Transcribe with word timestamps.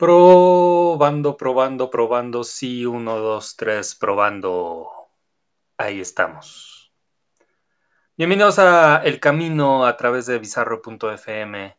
Probando, 0.00 1.36
probando, 1.36 1.90
probando. 1.90 2.42
Sí, 2.42 2.86
uno, 2.86 3.18
dos, 3.18 3.54
tres, 3.54 3.94
probando. 3.94 4.88
Ahí 5.76 6.00
estamos. 6.00 6.90
Bienvenidos 8.16 8.58
a 8.58 9.02
El 9.04 9.20
Camino 9.20 9.84
a 9.84 9.98
través 9.98 10.24
de 10.24 10.38
bizarro.fm. 10.38 11.76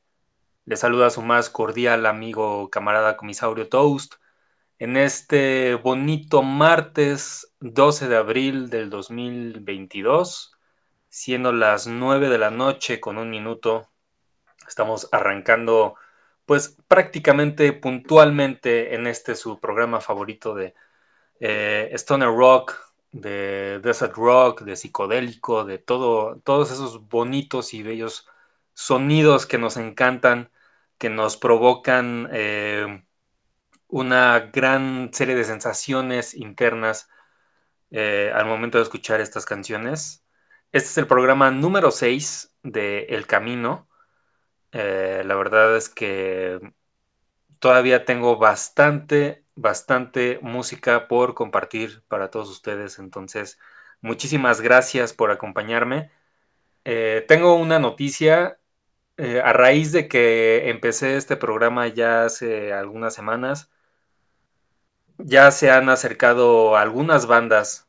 Les 0.65 0.79
saluda 0.79 1.09
su 1.09 1.23
más 1.23 1.49
cordial 1.49 2.05
amigo, 2.05 2.69
camarada 2.69 3.17
comisaurio 3.17 3.69
Toast. 3.69 4.13
En 4.77 4.97
este 4.97 5.73
bonito 5.73 6.43
martes 6.43 7.55
12 7.59 8.07
de 8.07 8.17
abril 8.17 8.69
del 8.69 8.91
2022, 8.91 10.55
siendo 11.09 11.51
las 11.51 11.87
9 11.87 12.29
de 12.29 12.37
la 12.37 12.51
noche 12.51 12.99
con 12.99 13.17
un 13.17 13.31
minuto, 13.31 13.89
estamos 14.67 15.09
arrancando 15.11 15.95
pues 16.51 16.77
prácticamente 16.89 17.71
puntualmente 17.71 18.93
en 18.93 19.07
este 19.07 19.35
su 19.35 19.61
programa 19.61 20.01
favorito 20.01 20.53
de 20.53 20.75
eh, 21.39 21.89
Stoner 21.93 22.27
Rock, 22.27 22.75
de 23.13 23.79
Desert 23.79 24.15
Rock, 24.15 24.63
de 24.63 24.75
psicodélico, 24.75 25.63
de 25.63 25.77
todo, 25.77 26.41
todos 26.43 26.69
esos 26.69 27.07
bonitos 27.07 27.73
y 27.73 27.83
bellos 27.83 28.27
sonidos 28.73 29.45
que 29.45 29.57
nos 29.57 29.77
encantan, 29.77 30.51
que 30.97 31.09
nos 31.09 31.37
provocan 31.37 32.27
eh, 32.33 33.05
una 33.87 34.51
gran 34.51 35.11
serie 35.13 35.35
de 35.35 35.45
sensaciones 35.45 36.33
internas 36.33 37.07
eh, 37.91 38.29
al 38.35 38.45
momento 38.45 38.77
de 38.77 38.83
escuchar 38.83 39.21
estas 39.21 39.45
canciones. 39.45 40.25
Este 40.73 40.89
es 40.89 40.97
el 40.97 41.07
programa 41.07 41.49
número 41.49 41.91
6 41.91 42.57
de 42.63 43.05
El 43.05 43.25
Camino. 43.25 43.87
Eh, 44.71 45.23
la 45.25 45.35
verdad 45.35 45.75
es 45.77 45.89
que 45.89 46.59
todavía 47.59 48.05
tengo 48.05 48.37
bastante, 48.37 49.45
bastante 49.55 50.39
música 50.41 51.07
por 51.07 51.33
compartir 51.35 52.03
para 52.07 52.29
todos 52.31 52.49
ustedes. 52.49 52.99
Entonces, 52.99 53.59
muchísimas 54.01 54.61
gracias 54.61 55.13
por 55.13 55.31
acompañarme. 55.31 56.11
Eh, 56.85 57.25
tengo 57.27 57.55
una 57.55 57.79
noticia. 57.79 58.59
Eh, 59.17 59.41
a 59.41 59.53
raíz 59.53 59.91
de 59.93 60.07
que 60.09 60.69
empecé 60.69 61.17
este 61.17 61.37
programa 61.37 61.87
ya 61.87 62.25
hace 62.25 62.73
algunas 62.73 63.13
semanas, 63.15 63.71
ya 65.19 65.51
se 65.51 65.71
han 65.71 65.87
acercado 65.89 66.75
algunas 66.75 67.25
bandas 67.25 67.87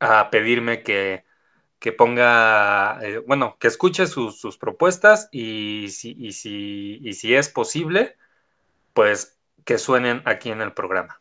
a 0.00 0.30
pedirme 0.30 0.82
que 0.82 1.24
que 1.84 1.92
ponga, 1.92 2.98
eh, 3.02 3.18
bueno, 3.26 3.58
que 3.60 3.68
escuche 3.68 4.06
sus, 4.06 4.56
propuestas 4.56 5.28
y 5.32 5.88
si, 5.90 6.32
si, 6.32 7.12
si 7.12 7.34
es 7.34 7.50
posible, 7.50 8.16
pues 8.94 9.38
que 9.66 9.76
suenen 9.76 10.22
aquí 10.24 10.50
en 10.50 10.62
el 10.62 10.72
programa. 10.72 11.20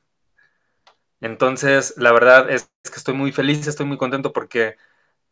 Entonces, 1.20 1.96
la 1.98 2.14
verdad 2.14 2.50
es 2.50 2.72
que 2.84 2.96
estoy 2.96 3.14
muy 3.14 3.34
feliz, 3.34 3.68
estoy 3.68 3.86
muy 3.86 3.98
contento 3.98 4.32
porque 4.32 4.78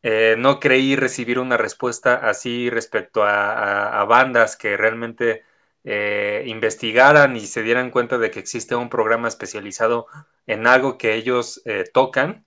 eh, 0.04 0.36
no 0.38 0.60
creí 0.60 0.98
recibir 0.98 1.40
una 1.40 1.56
respuesta 1.56 2.16
así 2.16 2.70
respecto 2.70 3.24
a, 3.24 4.04
bandas 4.10 4.58
que 4.58 4.76
realmente 4.76 5.46
eh, 5.86 6.44
investigaran 6.48 7.38
y 7.38 7.48
se 7.48 7.64
dieran 7.64 7.90
cuenta 7.92 8.18
de 8.18 8.32
que 8.32 8.40
existe 8.42 8.76
un 8.76 8.90
programa 8.90 9.30
especializado 9.30 10.08
en 10.46 10.68
algo 10.68 10.98
que 10.98 11.16
ellos 11.16 11.64
tocan 11.94 12.46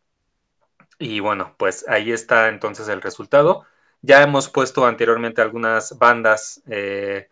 y 0.99 1.21
bueno, 1.21 1.55
pues 1.59 1.87
ahí 1.89 2.13
está 2.13 2.49
entonces 2.49 2.89
el 2.89 3.03
resultado. 3.03 3.67
Ya 4.03 4.23
hemos 4.23 4.49
puesto 4.49 4.87
anteriormente 4.87 5.41
algunas 5.43 5.99
bandas 5.99 6.63
eh, 6.69 7.31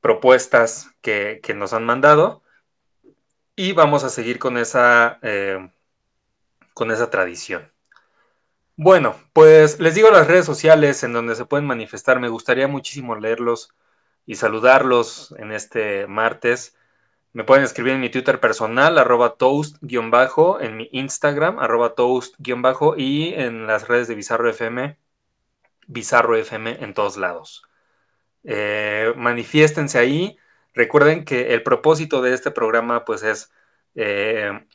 propuestas 0.00 0.90
que, 1.02 1.40
nos 1.54 1.72
han 1.72 1.84
mandado 1.84 2.42
y 3.56 3.72
vamos 3.72 4.04
a 4.04 4.10
seguir 4.10 4.38
con 4.38 4.56
esa, 4.58 5.18
eh, 5.22 5.70
con 6.74 6.90
esa 6.90 7.10
tradición. 7.10 7.72
Bueno, 8.76 9.16
pues 9.32 9.78
les 9.78 9.94
digo 9.94 10.10
las 10.10 10.26
redes 10.26 10.46
sociales 10.46 11.04
en 11.04 11.12
donde 11.12 11.36
se 11.36 11.44
pueden 11.44 11.66
manifestar. 11.66 12.18
Me 12.20 12.28
gustaría 12.28 12.66
muchísimo 12.68 13.14
leerlos 13.16 13.72
y 14.26 14.36
saludarlos 14.36 15.34
en 15.38 15.52
este 15.52 16.06
martes. 16.08 16.76
Me 17.34 17.42
pueden 17.42 17.64
escribir 17.64 17.94
en 17.94 18.00
mi 18.00 18.10
Twitter 18.10 18.38
personal, 18.38 18.96
arroba 18.96 19.34
toast-bajo, 19.36 20.60
en 20.60 20.76
mi 20.76 20.88
Instagram, 20.92 21.58
arroba 21.58 21.96
toast-bajo, 21.96 22.94
y 22.96 23.34
en 23.34 23.66
las 23.66 23.88
redes 23.88 24.06
de 24.06 24.14
Bizarro 24.14 24.48
FM, 24.48 24.96
Bizarro 25.88 26.36
FM 26.36 26.84
en 26.84 26.94
todos 26.94 27.16
lados. 27.16 27.64
Eh, 28.44 29.12
manifiéstense 29.16 29.98
ahí. 29.98 30.38
Recuerden 30.74 31.24
que 31.24 31.54
el 31.54 31.64
propósito 31.64 32.22
de 32.22 32.34
este 32.34 32.52
programa 32.52 33.04
pues 33.04 33.24
es 33.24 33.52
eh, 33.96 34.66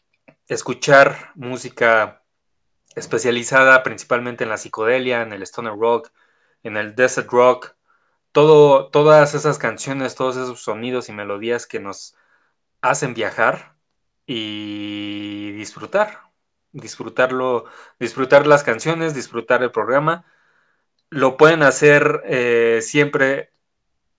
escuchar 0.50 1.31
música 1.36 2.24
especializada 2.94 3.84
principalmente 3.84 4.44
en 4.44 4.50
la 4.50 4.58
psicodelia, 4.58 5.22
en 5.22 5.31
el 5.31 5.44
stoner 5.44 5.78
rock, 5.78 6.12
en 6.64 6.76
el 6.76 6.94
desert 6.96 7.30
rock, 7.31 7.76
todo, 8.34 8.90
todas 8.90 9.34
esas 9.34 9.58
canciones, 9.58 10.16
todos 10.16 10.36
esos 10.36 10.62
sonidos 10.62 11.08
y 11.08 11.14
melodías 11.14 11.66
que 11.66 11.80
nos 11.80 12.16
hacen 12.81 13.13
viajar 13.13 13.75
y 14.25 15.51
disfrutar, 15.53 16.19
disfrutarlo, 16.72 17.66
disfrutar 18.00 18.47
las 18.47 18.63
canciones, 18.63 19.16
disfrutar 19.16 19.63
el 19.63 19.72
programa. 19.72 20.25
Lo 21.09 21.38
pueden 21.38 21.63
hacer 21.63 22.23
eh, 22.25 22.79
siempre, 22.84 23.53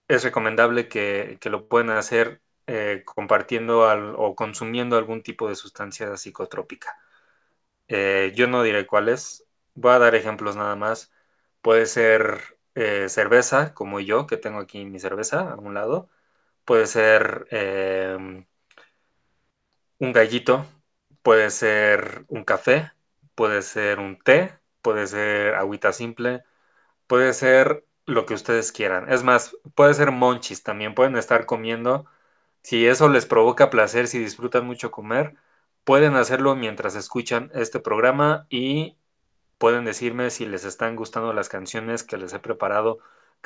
es 0.08 0.24
recomendable 0.24 0.88
que, 0.88 1.38
lo 1.44 1.68
pueden 1.68 1.90
hacer 1.90 2.42
eh, 2.66 3.02
compartiendo 3.06 3.80
o 4.18 4.36
consumiendo 4.36 4.98
algún 4.98 5.22
tipo 5.22 5.48
de 5.48 5.56
sustancia 5.56 6.16
psicotrópica. 6.16 6.96
Eh, 7.88 8.32
yo 8.36 8.46
no 8.48 8.62
diré 8.62 8.86
cuáles, 8.86 9.46
voy 9.74 9.92
a 9.92 9.98
dar 9.98 10.14
ejemplos 10.14 10.56
nada 10.56 10.76
más. 10.76 11.12
Puede 11.62 11.86
ser 11.86 12.58
cerveza, 13.08 13.74
como 13.74 14.00
yo, 14.00 14.26
que 14.26 14.36
tengo 14.38 14.58
aquí 14.60 14.84
mi 14.86 14.98
cerveza 15.00 15.52
a 15.52 15.56
un 15.56 15.74
lado. 15.74 16.08
Puede 16.64 16.86
ser 16.86 17.46
em, 17.50 18.46
un 20.00 20.12
gallito, 20.12 20.66
puede 21.22 21.50
ser 21.50 22.24
un 22.28 22.44
café, 22.44 22.92
puede 23.36 23.62
ser 23.62 24.00
un 24.00 24.18
té, 24.18 24.58
puede 24.82 25.06
ser 25.06 25.54
agüita 25.54 25.92
simple, 25.92 26.44
puede 27.06 27.32
ser 27.34 27.84
lo 28.06 28.26
que 28.26 28.34
ustedes 28.34 28.72
quieran. 28.72 29.12
Es 29.12 29.24
más, 29.24 29.56
puede 29.74 29.94
ser 29.94 30.12
monchis 30.12 30.62
también, 30.62 30.94
pueden 30.94 31.16
estar 31.16 31.46
comiendo. 31.46 32.06
Si 32.62 32.86
eso 32.86 33.08
les 33.08 33.26
provoca 33.26 33.70
placer, 33.70 34.08
si 34.08 34.18
disfrutan 34.18 34.66
mucho 34.66 34.90
comer, 34.90 35.34
pueden 35.84 36.16
hacerlo 36.16 36.56
mientras 36.56 36.96
escuchan 36.96 37.50
este 37.54 37.80
programa 37.80 38.46
y 38.50 38.96
pueden 39.58 39.84
decirme 39.84 40.30
si 40.30 40.46
les 40.46 40.64
están 40.64 40.96
gustando 40.96 41.32
las 41.32 41.48
canciones 41.48 42.04
que 42.04 42.16
les 42.18 42.32
he 42.34 42.40
preparado 42.40 42.98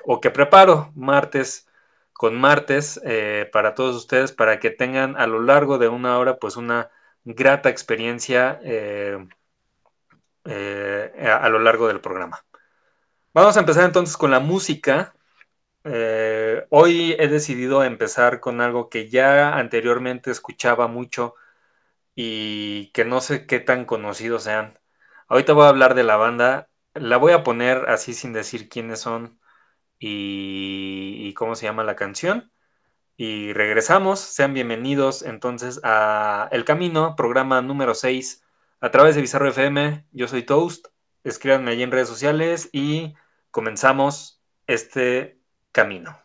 o 0.05 0.21
que 0.21 0.31
preparo 0.31 0.93
martes 0.95 1.69
con 2.15 2.41
martes 2.41 3.01
eh, 3.05 3.51
para 3.53 3.75
todos 3.75 3.97
ustedes 3.97 4.33
para 4.33 4.61
que 4.61 4.71
tengan 4.71 5.17
a 5.17 5.27
lo 5.27 5.43
largo 5.43 5.79
de 5.79 5.89
una 5.89 6.19
hora 6.19 6.39
pues 6.39 6.57
una 6.57 6.91
grata 7.25 7.69
experiencia 7.69 8.61
eh, 8.65 9.19
eh, 10.45 11.29
a, 11.29 11.49
lo 11.49 11.59
largo 11.59 11.89
del 11.89 12.01
programa. 12.01 12.45
Vamos 13.35 13.57
a 13.57 13.61
empezar 13.61 13.85
entonces 13.85 14.17
con 14.17 14.31
la 14.31 14.41
música. 14.41 15.15
hoy 16.71 17.17
he 17.19 17.29
decidido 17.29 17.85
empezar 17.85 18.41
con 18.41 18.61
algo 18.61 18.89
que 18.89 19.09
ya 19.11 19.57
anteriormente 19.59 20.31
escuchaba 20.31 20.87
mucho 20.89 21.35
y 22.15 22.91
que 22.93 23.05
no 23.05 23.21
sé 23.21 23.47
qué 23.47 23.61
tan 23.61 23.85
conocidos 23.87 24.45
sean. 24.45 24.79
Ahorita 25.29 25.53
voy 25.55 25.67
a 25.67 25.69
hablar 25.71 25.95
de 25.95 26.05
la 26.05 26.17
banda. 26.17 26.69
La 26.95 27.17
voy 27.19 27.33
a 27.33 27.43
poner 27.45 27.89
así 27.91 28.15
sin 28.15 28.33
decir 28.33 28.69
quiénes 28.69 29.01
son 29.01 29.39
y, 30.07 31.33
cómo 31.35 31.55
se 31.55 31.67
llama 31.67 31.85
la 31.85 31.97
canción. 31.97 32.53
Y 33.17 33.53
regresamos, 33.53 34.21
sean 34.21 34.55
bienvenidos 34.55 35.23
entonces 35.23 35.81
a 35.85 36.49
El 36.53 36.65
Camino, 36.65 37.15
programa 37.17 37.63
número 37.63 37.95
6, 37.95 38.45
a 38.81 38.91
través 38.91 39.15
de 39.15 39.23
Bizarro 39.23 39.49
FM. 39.49 40.05
Yo 40.13 40.29
soy 40.29 40.43
Toast, 40.43 40.89
escríbanme 41.23 41.71
allí 41.71 41.83
en 41.83 41.93
redes 41.93 42.09
sociales 42.09 42.69
y 42.73 43.15
comenzamos 43.51 44.43
este 44.67 45.39
camino. 45.73 46.19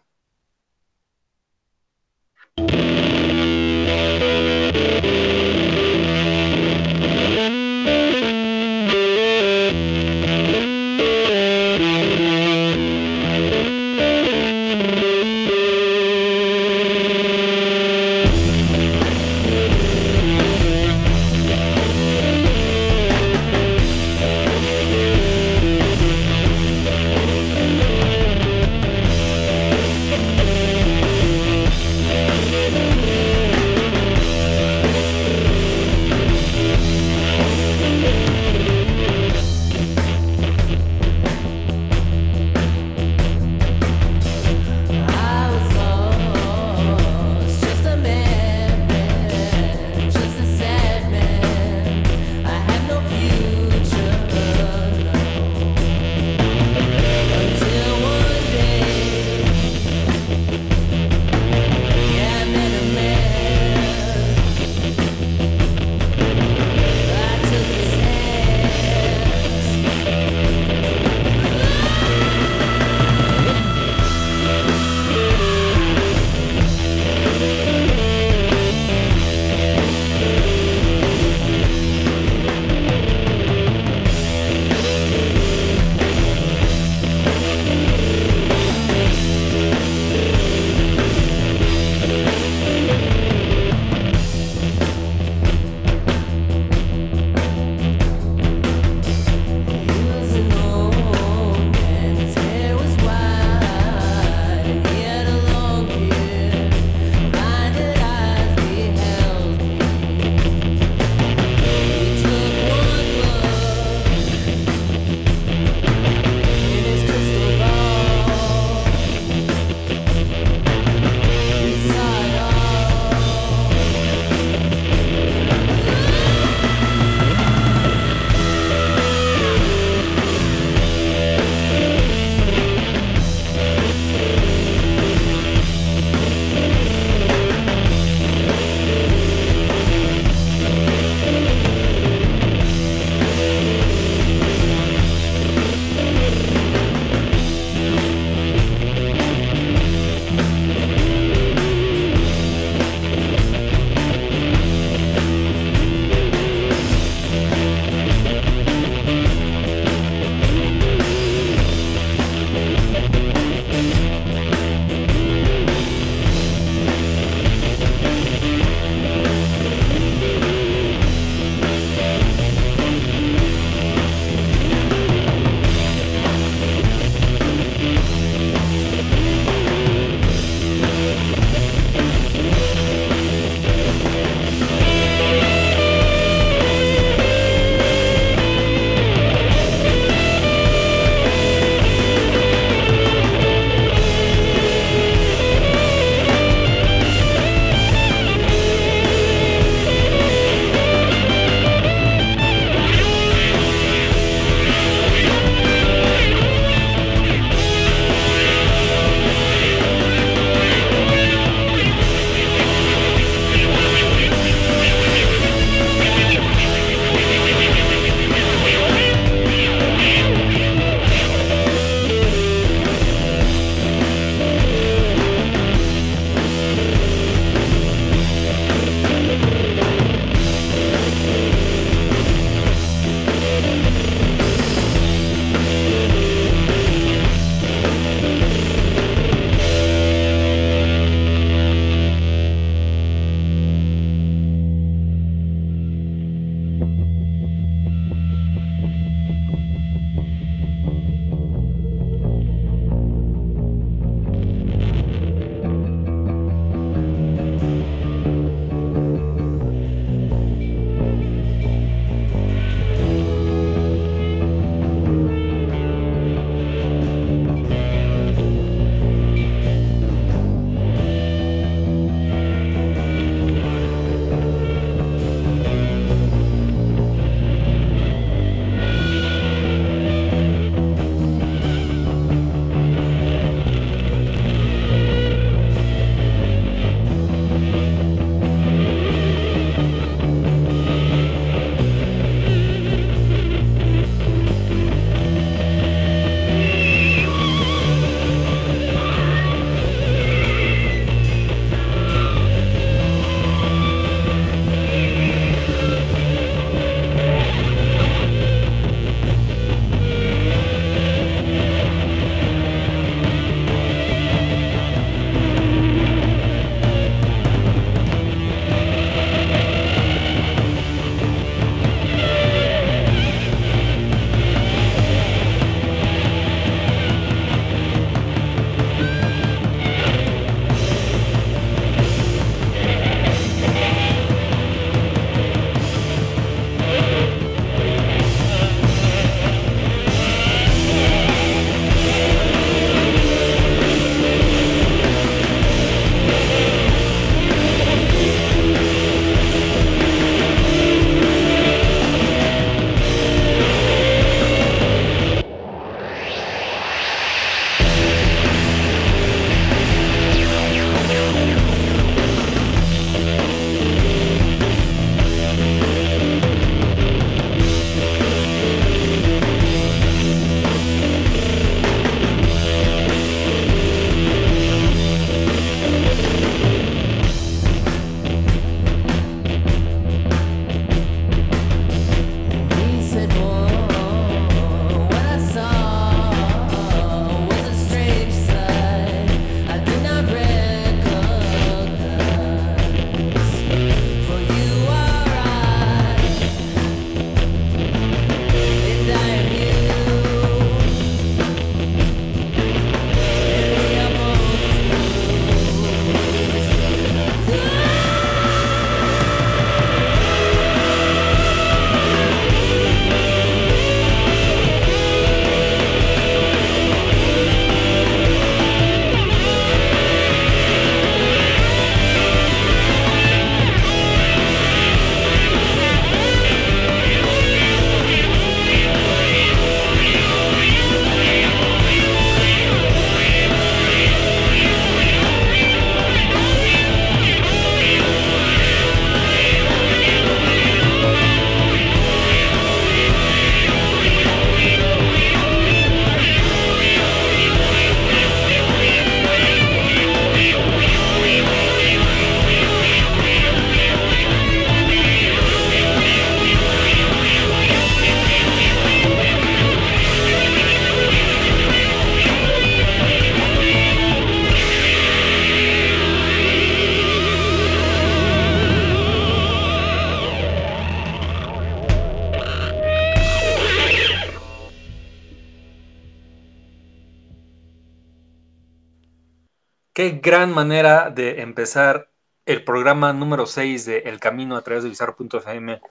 Gran 480.30 480.54
manera 480.54 481.10
de 481.10 481.42
empezar 481.42 482.12
el 482.46 482.64
programa 482.64 483.14
número 483.14 483.48
6 483.48 483.86
de 483.86 483.98
El 484.06 484.20
Camino 484.20 484.56
a 484.58 484.62
través 484.62 484.84
de 484.84 484.90
Bizarro.fm 484.90 485.82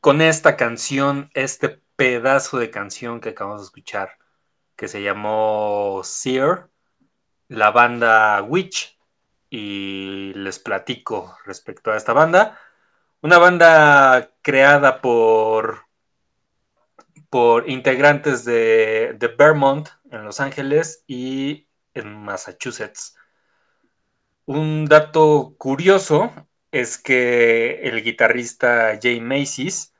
con 0.00 0.20
esta 0.20 0.56
canción, 0.56 1.30
este 1.32 1.80
pedazo 1.94 2.58
de 2.58 2.72
canción 2.72 3.20
que 3.20 3.28
acabamos 3.28 3.60
de 3.60 3.66
escuchar, 3.66 4.18
que 4.74 4.88
se 4.88 5.00
llamó 5.00 6.00
Sear, 6.02 6.70
la 7.46 7.70
banda 7.70 8.42
Witch, 8.42 8.98
y 9.48 10.32
les 10.34 10.58
platico 10.58 11.38
respecto 11.44 11.92
a 11.92 11.96
esta 11.96 12.12
banda. 12.12 12.58
Una 13.20 13.38
banda 13.38 14.32
creada 14.42 15.00
por, 15.00 15.86
por 17.30 17.70
integrantes 17.70 18.44
de, 18.44 19.14
de 19.16 19.28
Vermont 19.28 19.88
en 20.10 20.24
Los 20.24 20.40
Ángeles 20.40 21.04
y 21.06 21.68
en 21.94 22.12
Massachusetts. 22.24 23.16
Un 24.46 24.86
dato 24.86 25.56
curioso 25.58 26.32
es 26.70 26.98
que 26.98 27.80
el 27.82 28.02
guitarrista 28.04 28.96
Jay 29.02 29.20
Macy's, 29.20 29.92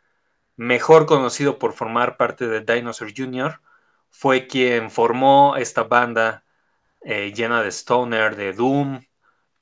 mejor 0.57 1.07
conocido 1.07 1.59
por 1.59 1.73
formar 1.73 2.17
parte 2.17 2.47
de 2.47 2.61
Dinosaur 2.61 3.13
Jr., 3.17 3.61
fue 4.11 4.47
quien 4.47 4.91
formó 4.93 5.57
esta 5.57 5.83
banda 5.85 6.45
eh, 7.03 7.33
llena 7.35 7.63
de 7.63 7.71
stoner, 7.73 8.37
de 8.37 8.53
doom, 8.53 9.05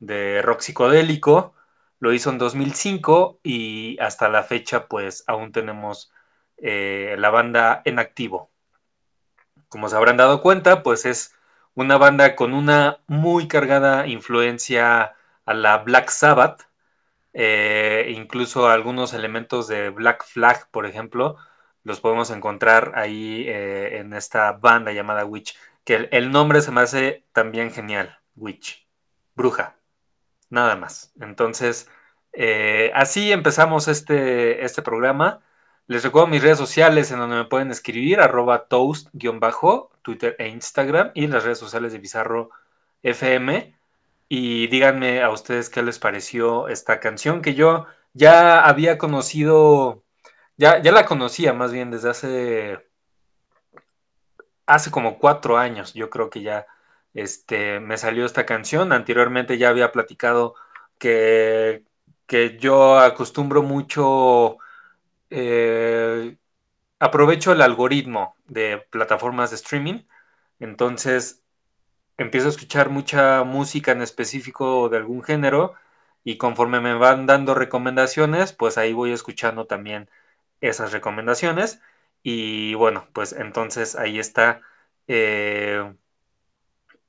de 0.01 0.43
rock 0.43 0.61
psicodélico. 0.61 1.55
Lo 1.99 2.13
hizo 2.13 2.31
en 2.31 2.39
2005 2.39 3.41
y 3.43 3.99
hasta 4.01 4.29
la 4.29 4.43
fecha 4.43 4.87
pues 4.89 5.25
aún 5.27 5.53
tenemos 5.53 6.13
eh, 6.59 7.17
la 7.19 7.31
banda 7.31 7.81
en 7.87 7.99
activo. 7.99 8.51
Como 9.69 9.89
se 9.89 9.97
habrán 9.97 10.19
dado 10.19 10.43
cuenta, 10.43 10.83
pues 10.83 11.07
es 11.07 11.35
una 11.75 11.99
banda 11.99 12.37
con 12.37 12.55
una 12.55 13.01
muy 13.07 13.49
cargada 13.49 14.07
influencia 14.07 15.15
a 15.45 15.55
la 15.55 15.79
Black 15.79 16.09
Sabbath, 16.11 16.63
eh, 17.33 18.13
incluso 18.17 18.69
algunos 18.69 19.13
elementos 19.15 19.69
de 19.69 19.91
Black 19.91 20.25
Flag, 20.25 20.71
por 20.71 20.87
ejemplo, 20.87 21.37
los 21.83 22.01
podemos 22.01 22.31
encontrar 22.31 22.93
ahí 22.97 23.45
eh, 23.49 23.99
en 23.99 24.15
esta 24.15 24.53
banda 24.53 24.93
llamada 24.93 25.25
Witch, 25.27 25.57
que 25.85 26.09
el, 26.13 26.31
nombre 26.31 26.63
se 26.63 26.71
me 26.73 26.81
hace 26.83 27.25
también 27.33 27.71
genial, 27.73 28.19
Witch, 28.37 28.87
bruja, 29.35 29.77
nada 30.51 30.77
más. 30.77 31.13
Entonces, 31.21 31.91
eh, 32.33 32.91
así 32.95 33.33
empezamos 33.33 33.89
este, 33.89 34.65
este 34.65 34.83
programa. 34.83 35.41
Les 35.87 36.03
recuerdo 36.03 36.29
mis 36.29 36.43
redes 36.43 36.57
sociales 36.57 37.11
en 37.11 37.19
donde 37.19 37.37
me 37.37 37.45
pueden 37.45 37.71
escribir, 37.71 38.21
arroba 38.21 38.69
toast-bajo, 38.69 39.91
Twitter 40.01 40.35
e 40.39 40.49
Instagram, 40.49 41.11
y 41.15 41.27
las 41.27 41.45
redes 41.45 41.59
sociales 41.59 41.93
de 41.93 41.99
Bizarro 41.99 42.51
FM. 43.03 43.77
Y 44.29 44.67
díganme 44.69 45.23
a 45.23 45.31
ustedes 45.31 45.69
qué 45.69 45.83
les 45.83 45.99
pareció 45.99 46.69
esta 46.69 47.01
canción 47.01 47.43
que 47.43 47.55
yo 47.55 47.87
ya 48.15 48.65
había 48.65 48.97
conocido, 48.97 50.03
ya, 50.57 50.81
ya 50.81 50.91
la 50.91 51.05
conocía 51.05 51.53
más 51.53 51.71
bien 51.73 51.91
desde 51.91 52.11
hace, 52.11 52.79
hace 54.67 54.91
como 54.91 55.19
cuatro 55.19 55.59
años. 55.59 55.93
Yo 55.93 56.09
creo 56.09 56.31
que 56.31 56.41
ya 56.43 56.67
este, 57.13 57.81
me 57.81 57.99
salió 57.99 58.25
esta 58.25 58.47
canción. 58.47 58.93
Anteriormente 58.93 59.59
ya 59.59 59.69
había 59.69 59.93
platicado 59.93 60.55
que, 60.99 61.85
que 62.27 62.57
yo 62.59 62.99
acostumbro 62.99 63.63
mucho 63.63 64.59
eh, 65.31 66.37
aprovecho 67.01 67.53
el 67.53 67.63
algoritmo 67.63 68.37
de 68.47 68.79
plataformas 68.91 69.51
de 69.51 69.57
streaming, 69.57 70.05
entonces 70.61 71.43
empiezo 72.19 72.49
a 72.49 72.51
escuchar 72.51 72.91
mucha 72.91 73.45
música 73.45 73.93
en 73.93 74.03
específico 74.03 74.89
de 74.89 74.99
algún 74.99 75.23
género 75.23 75.75
y 76.25 76.39
conforme 76.39 76.81
me 76.81 76.95
van 76.95 77.27
dando 77.27 77.55
recomendaciones, 77.55 78.53
pues 78.53 78.79
ahí 78.79 78.93
voy 78.93 79.13
escuchando 79.13 79.67
también 79.67 80.11
esas 80.61 80.93
recomendaciones 80.93 81.81
y 82.23 82.75
bueno, 82.75 83.09
pues 83.13 83.33
entonces 83.33 83.97
ahí 83.97 84.19
está. 84.19 84.63
Eh, 85.09 85.95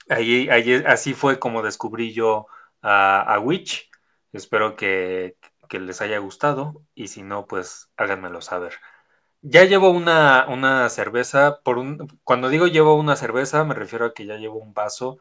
ahí, 0.10 0.50
así 0.88 1.14
fue 1.14 1.40
como 1.40 1.62
descubrí 1.62 2.14
yo 2.14 2.48
a 2.82 3.40
Witch. 3.42 3.90
Espero 4.32 4.76
que, 4.76 5.38
que 5.68 5.80
les 5.80 6.02
haya 6.02 6.20
gustado 6.20 6.82
y 6.96 7.08
si 7.08 7.24
no, 7.24 7.48
pues 7.48 7.90
háganmelo 7.98 8.42
saber. 8.42 8.76
Ya 9.42 9.64
llevo 9.66 9.92
una, 9.92 10.90
cerveza, 10.90 11.62
por 11.64 11.78
un, 11.78 12.20
cuando 12.24 12.50
digo 12.50 12.68
llevo 12.68 12.96
una 12.96 13.16
cerveza 13.16 13.64
me 13.64 13.76
refiero 13.76 14.06
a 14.08 14.14
que 14.14 14.26
ya 14.26 14.38
llevo 14.38 14.58
un 14.58 14.74
vaso 14.74 15.20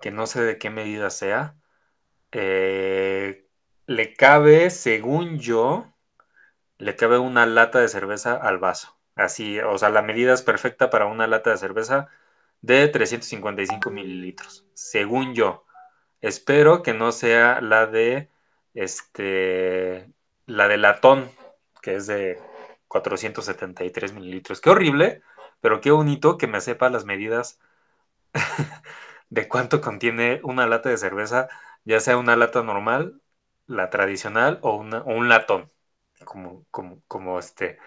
que 0.00 0.10
no 0.10 0.26
sé 0.26 0.42
de 0.42 0.58
qué 0.58 0.70
medida 0.70 1.10
sea. 1.10 1.56
Eh, 2.32 3.46
le 3.86 4.14
cabe, 4.14 4.70
según 4.70 5.38
yo, 5.38 5.92
le 6.78 6.96
cabe 6.96 7.18
una 7.18 7.46
lata 7.46 7.80
de 7.80 7.88
cerveza 7.88 8.34
al 8.36 8.58
vaso. 8.58 8.96
Así, 9.16 9.58
o 9.60 9.78
sea, 9.78 9.90
la 9.90 10.02
medida 10.02 10.32
es 10.34 10.42
perfecta 10.42 10.90
para 10.90 11.06
una 11.06 11.26
lata 11.26 11.50
de 11.50 11.58
cerveza 11.58 12.08
de 12.62 12.88
355 12.88 13.90
mililitros, 13.90 14.66
según 14.74 15.34
yo. 15.34 15.64
Espero 16.20 16.82
que 16.82 16.94
no 16.94 17.12
sea 17.12 17.60
la 17.60 17.86
de 17.86 18.30
este, 18.78 20.12
la 20.46 20.68
de 20.68 20.78
latón, 20.78 21.30
que 21.82 21.96
es 21.96 22.06
de 22.06 22.40
473 22.88 24.12
mililitros. 24.12 24.60
Qué 24.60 24.70
horrible, 24.70 25.22
pero 25.60 25.80
qué 25.80 25.90
bonito 25.90 26.38
que 26.38 26.46
me 26.46 26.60
sepa 26.60 26.90
las 26.90 27.04
medidas 27.04 27.60
de 29.30 29.48
cuánto 29.48 29.80
contiene 29.80 30.40
una 30.44 30.66
lata 30.66 30.90
de 30.90 30.98
cerveza, 30.98 31.48
ya 31.84 32.00
sea 32.00 32.16
una 32.18 32.36
lata 32.36 32.62
normal, 32.62 33.20
la 33.66 33.90
tradicional 33.90 34.60
o, 34.62 34.76
un 34.76 35.28
latón, 35.28 35.70
como, 36.24 36.64
como, 37.08 37.38
este, 37.38 37.78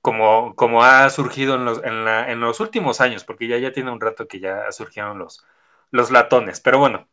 como, 0.00 0.54
como 0.56 0.84
ha 0.84 1.10
surgido 1.10 1.56
en 1.56 1.64
los, 1.64 1.82
en, 1.84 2.40
los 2.40 2.60
últimos 2.60 3.00
años, 3.00 3.24
porque 3.24 3.48
ya, 3.48 3.58
ya 3.58 3.72
tiene 3.72 3.90
un 3.90 4.00
rato 4.00 4.28
que 4.28 4.40
ya 4.40 4.70
surgieron 4.72 5.18
los, 5.18 5.44
los 5.90 6.10
latones. 6.10 6.60
Pero 6.60 6.78
bueno, 6.78 7.08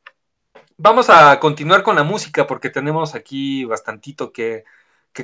Vamos 0.77 1.09
a 1.09 1.39
continuar 1.39 1.83
con 1.83 1.95
la 1.95 2.03
música 2.03 2.47
porque 2.47 2.69
tenemos 2.69 3.15
aquí 3.15 3.63
bastantito 3.65 4.33
que, 4.33 4.65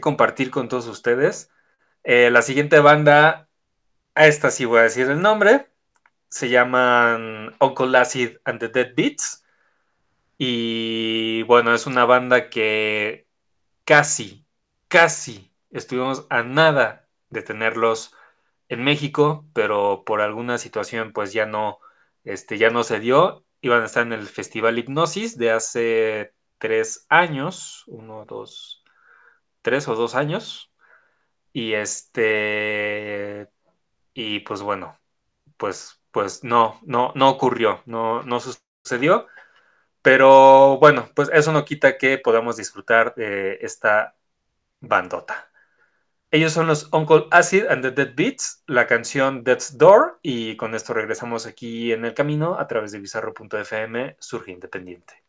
compartir 0.01 0.49
con 0.51 0.69
todos 0.69 0.87
ustedes. 0.87 1.51
Eh, 2.03 2.29
la 2.31 2.41
siguiente 2.41 2.79
banda, 2.79 3.49
a 4.15 4.27
esta 4.27 4.51
sí 4.51 4.65
voy 4.65 4.79
a 4.79 4.83
decir 4.83 5.09
el 5.09 5.21
nombre, 5.21 5.69
se 6.29 6.49
llaman 6.49 7.55
Uncle 7.59 7.97
Acid 7.97 8.37
and 8.45 8.59
the 8.59 8.69
Dead 8.69 8.93
Beats. 8.95 9.45
Y 10.37 11.43
bueno, 11.43 11.73
es 11.73 11.85
una 11.87 12.05
banda 12.05 12.49
que 12.49 13.27
casi, 13.85 14.45
casi 14.87 15.51
estuvimos 15.71 16.27
a 16.29 16.43
nada 16.43 17.07
de 17.29 17.43
tenerlos 17.43 18.15
en 18.69 18.83
México, 18.83 19.45
pero 19.53 20.03
por 20.05 20.21
alguna 20.21 20.57
situación 20.57 21.13
pues 21.13 21.33
ya 21.33 21.45
no, 21.45 21.79
este, 22.23 22.57
ya 22.57 22.69
no 22.69 22.83
se 22.83 22.99
dio 22.99 23.45
iban 23.61 23.81
a 23.83 23.85
estar 23.85 24.03
en 24.03 24.13
el 24.13 24.27
Festival 24.27 24.77
Hipnosis 24.77 25.37
de 25.37 25.51
hace 25.51 26.33
tres 26.57 27.05
años, 27.09 27.83
uno, 27.87 28.25
dos, 28.25 28.83
tres 29.61 29.87
o 29.87 29.95
dos 29.95 30.15
años. 30.15 30.71
Y 31.53 31.73
este, 31.73 33.49
y 34.13 34.39
pues 34.41 34.61
bueno, 34.61 34.99
pues, 35.57 36.01
pues 36.11 36.43
no, 36.43 36.79
no, 36.83 37.13
no 37.15 37.29
ocurrió, 37.29 37.83
no, 37.85 38.23
no 38.23 38.39
sucedió. 38.39 39.27
Pero 40.01 40.77
bueno, 40.79 41.09
pues 41.15 41.29
eso 41.33 41.51
no 41.53 41.65
quita 41.65 41.97
que 41.97 42.17
podamos 42.17 42.57
disfrutar 42.57 43.15
de 43.15 43.59
esta 43.61 44.15
bandota. 44.81 45.50
Ellos 46.33 46.53
son 46.53 46.65
los 46.67 46.87
Uncle 46.93 47.25
Acid 47.29 47.65
and 47.65 47.81
the 47.81 47.91
Dead 47.91 48.15
Beats, 48.15 48.63
la 48.65 48.87
canción 48.87 49.43
Death's 49.43 49.77
Door, 49.77 50.19
y 50.21 50.55
con 50.55 50.75
esto 50.75 50.93
regresamos 50.93 51.45
aquí 51.45 51.91
en 51.91 52.05
el 52.05 52.13
camino 52.13 52.57
a 52.57 52.67
través 52.67 52.93
de 52.93 52.99
bizarro.fm, 52.99 54.15
Surge 54.17 54.51
Independiente. 54.53 55.20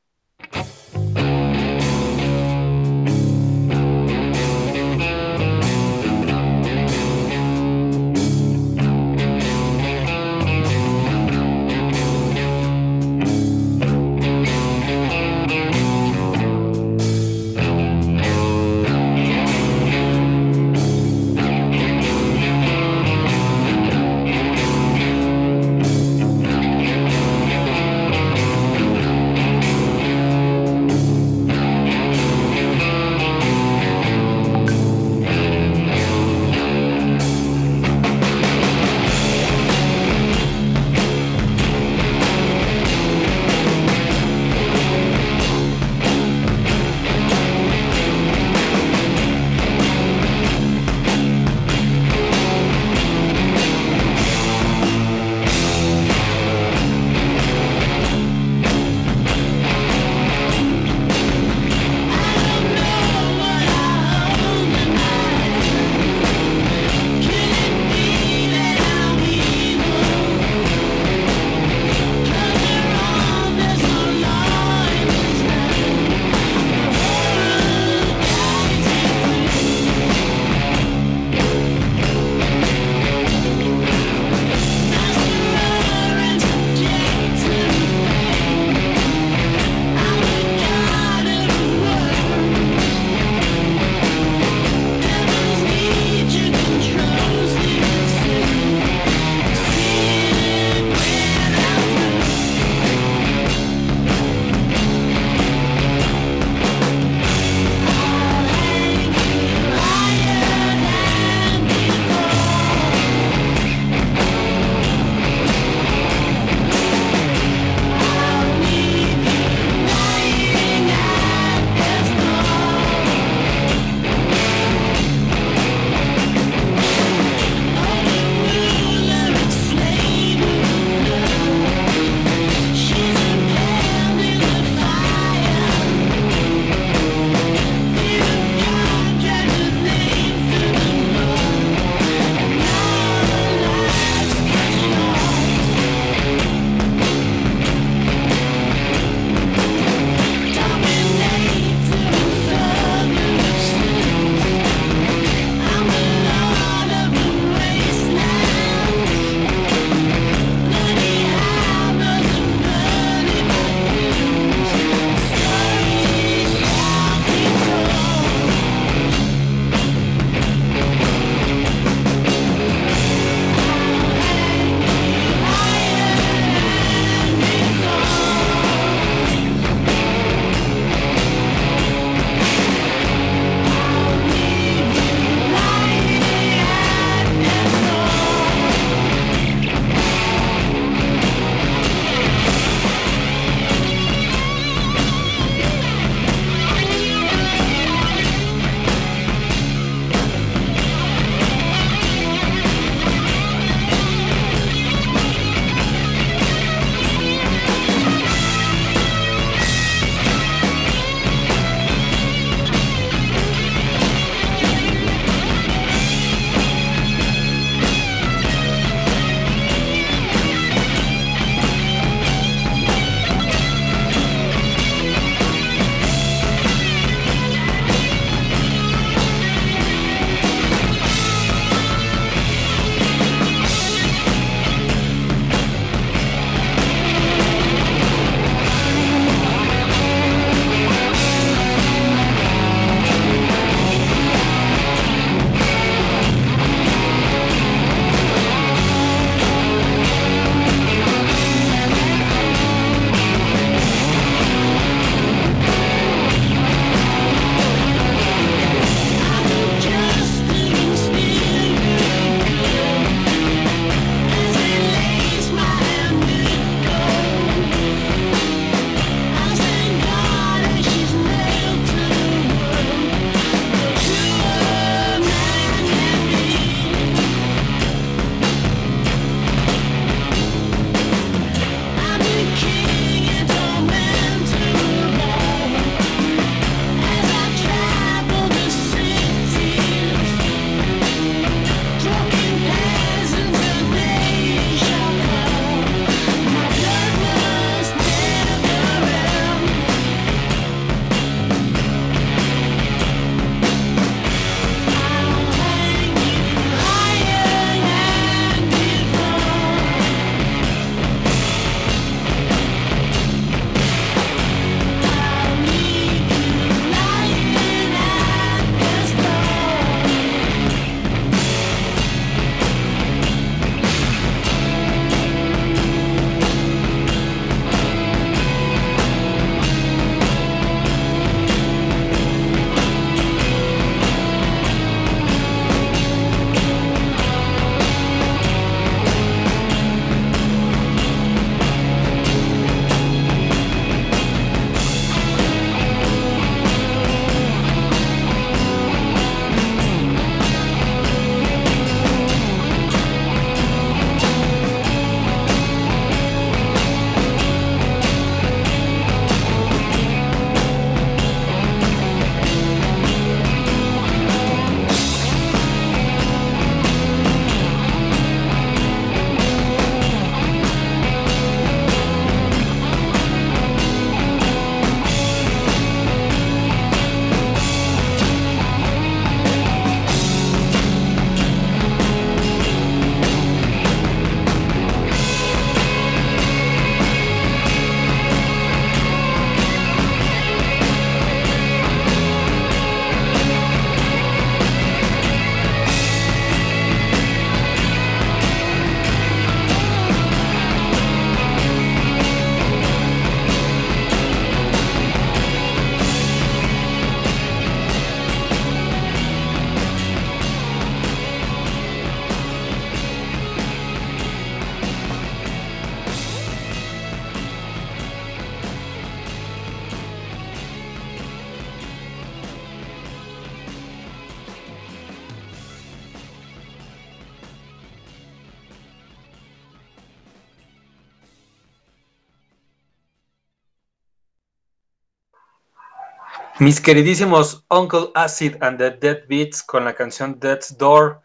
Mis 436.63 436.81
queridísimos 436.81 437.67
Uncle 437.69 438.13
Acid 438.15 438.63
and 438.63 438.79
the 438.79 438.93
Dead 438.93 439.27
Beats 439.27 439.65
con 439.65 439.85
la 439.85 439.97
canción 439.97 440.39
Death's 440.39 440.79
Door 440.79 441.21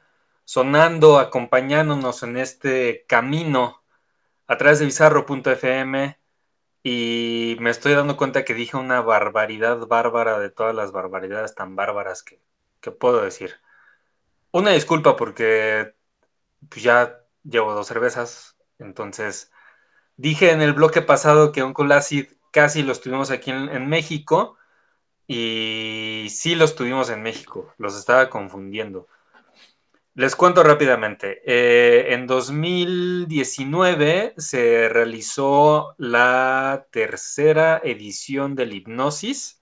sonando, 0.46 1.20
acompañándonos 1.20 2.24
en 2.24 2.38
este 2.38 3.06
camino 3.08 3.84
a 4.48 4.58
través 4.58 4.80
de 4.80 4.86
bizarro.fm 4.86 6.18
y 6.82 7.56
me 7.60 7.70
estoy 7.70 7.94
dando 7.94 8.18
cuenta 8.18 8.44
que 8.44 8.56
dije 8.56 8.78
una 8.78 9.02
barbaridad 9.02 9.86
bárbara 9.86 10.40
de 10.40 10.50
todas 10.50 10.74
las 10.74 10.92
barbaridades 10.92 11.54
tan 11.54 11.76
bárbaras 11.76 12.24
que, 12.24 12.42
puedo 12.90 13.22
decir. 13.22 13.58
Una 14.50 14.72
disculpa 14.72 15.16
porque 15.18 15.94
pues, 16.68 16.82
ya 16.82 17.22
llevo 17.44 17.76
dos 17.76 17.86
cervezas, 17.86 18.58
entonces 18.80 19.52
dije 20.16 20.50
en 20.50 20.64
el 20.64 20.74
bloque 20.74 21.04
pasado 21.04 21.52
que 21.52 21.62
Uncle 21.62 21.94
Acid 21.94 22.26
casi 22.50 22.82
los 22.82 23.02
tuvimos 23.02 23.30
aquí 23.30 23.52
en 23.52 23.88
México 23.88 24.57
y 25.28 26.28
sí 26.30 26.56
los 26.56 26.76
tuvimos 26.76 27.10
en 27.10 27.22
México, 27.22 27.74
los 27.78 27.98
estaba 27.98 28.30
confundiendo. 28.30 29.08
Les 30.16 30.36
cuento 30.36 30.64
rápidamente. 30.64 31.42
Eh, 31.46 32.14
en 32.14 32.26
2019 32.26 34.34
se 34.38 34.90
realizó 34.90 35.94
la 35.98 36.88
tercera 36.92 37.80
edición 37.84 38.56
del 38.56 38.74
Hipnosis 38.74 39.62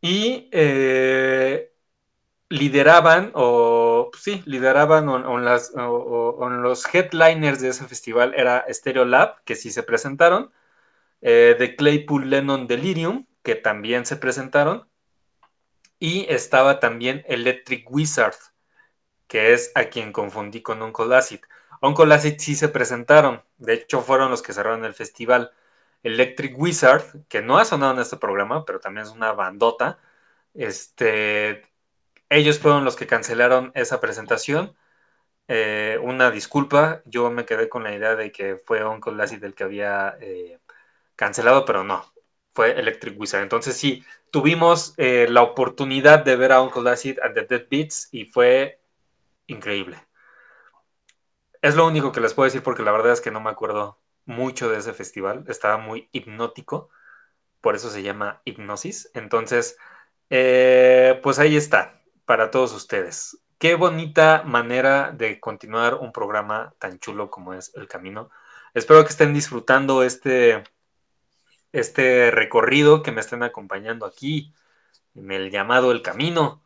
y 0.00 0.48
eh, 0.52 1.72
lideraban, 2.48 3.32
o 3.34 4.10
sí, 4.18 4.42
lideraban 4.46 5.06
las, 5.44 5.72
los 5.74 6.94
headliners 6.94 7.60
de 7.60 7.68
ese 7.70 7.86
festival 7.86 8.34
era 8.36 8.64
Stereo 8.70 9.04
Lab, 9.04 9.42
que 9.44 9.56
sí 9.56 9.70
se 9.70 9.82
presentaron, 9.82 10.52
eh, 11.20 11.56
de 11.58 11.76
Claypool 11.76 12.30
Lennon 12.30 12.66
Delirium, 12.66 13.26
que 13.42 13.54
también 13.54 14.06
se 14.06 14.16
presentaron, 14.16 14.88
y 15.98 16.26
estaba 16.32 16.80
también 16.80 17.24
Electric 17.28 17.90
Wizard, 17.90 18.36
que 19.28 19.52
es 19.52 19.70
a 19.74 19.84
quien 19.86 20.12
confundí 20.12 20.62
con 20.62 20.82
Uncle 20.82 21.14
Acid. 21.16 21.40
Uncle 21.82 22.12
Acid 22.14 22.36
sí 22.38 22.56
se 22.56 22.68
presentaron, 22.68 23.42
de 23.58 23.74
hecho 23.74 24.02
fueron 24.02 24.30
los 24.30 24.42
que 24.42 24.52
cerraron 24.52 24.84
el 24.84 24.94
festival. 24.94 25.52
Electric 26.02 26.58
Wizard, 26.58 27.04
que 27.28 27.42
no 27.42 27.58
ha 27.58 27.64
sonado 27.64 27.94
en 27.94 28.00
este 28.00 28.16
programa, 28.16 28.64
pero 28.64 28.80
también 28.80 29.06
es 29.06 29.12
una 29.12 29.32
bandota, 29.32 29.98
este, 30.54 31.62
ellos 32.30 32.58
fueron 32.58 32.84
los 32.84 32.96
que 32.96 33.06
cancelaron 33.06 33.72
esa 33.74 34.00
presentación. 34.00 34.76
Eh, 35.48 35.98
una 36.02 36.30
disculpa, 36.30 37.02
yo 37.06 37.30
me 37.30 37.44
quedé 37.46 37.68
con 37.68 37.84
la 37.84 37.94
idea 37.94 38.16
de 38.16 38.32
que 38.32 38.56
fue 38.56 38.84
Uncle 38.84 39.22
Acid 39.22 39.42
el 39.44 39.54
que 39.54 39.64
había 39.64 40.16
eh, 40.20 40.60
cancelado, 41.16 41.64
pero 41.64 41.84
no, 41.84 42.04
fue 42.52 42.72
Electric 42.78 43.18
Wizard. 43.18 43.42
Entonces 43.42 43.76
sí, 43.76 44.04
tuvimos 44.30 44.94
eh, 44.96 45.26
la 45.28 45.42
oportunidad 45.42 46.24
de 46.24 46.36
ver 46.36 46.52
a 46.52 46.62
Uncle 46.62 46.88
Acid 46.90 47.18
at 47.20 47.34
the 47.34 47.44
Dead 47.44 47.66
Beats 47.70 48.08
y 48.12 48.26
fue 48.26 48.80
increíble. 49.46 49.98
Es 51.62 51.74
lo 51.76 51.86
único 51.86 52.12
que 52.12 52.20
les 52.20 52.34
puedo 52.34 52.46
decir 52.46 52.62
porque 52.62 52.82
la 52.82 52.92
verdad 52.92 53.12
es 53.12 53.20
que 53.20 53.30
no 53.30 53.40
me 53.40 53.50
acuerdo 53.50 53.98
mucho 54.24 54.70
de 54.70 54.78
ese 54.78 54.92
festival. 54.94 55.44
Estaba 55.48 55.76
muy 55.76 56.08
hipnótico, 56.12 56.90
por 57.60 57.76
eso 57.76 57.90
se 57.90 58.02
llama 58.02 58.40
Hipnosis. 58.44 59.10
Entonces, 59.14 59.76
eh, 60.30 61.20
pues 61.22 61.38
ahí 61.38 61.56
está, 61.56 62.02
para 62.24 62.50
todos 62.50 62.72
ustedes. 62.72 63.42
Qué 63.58 63.74
bonita 63.74 64.42
manera 64.44 65.12
de 65.12 65.38
continuar 65.40 65.96
un 65.96 66.12
programa 66.12 66.74
tan 66.78 66.98
chulo 66.98 67.30
como 67.30 67.52
es 67.52 67.72
El 67.74 67.88
Camino. 67.88 68.30
Espero 68.72 69.04
que 69.04 69.10
estén 69.10 69.34
disfrutando 69.34 70.02
este 70.02 70.64
este 71.72 72.30
recorrido 72.30 73.02
que 73.02 73.12
me 73.12 73.20
estén 73.20 73.42
acompañando 73.42 74.06
aquí 74.06 74.54
en 75.14 75.30
el 75.32 75.50
llamado 75.50 75.92
El 75.92 76.02
Camino. 76.02 76.62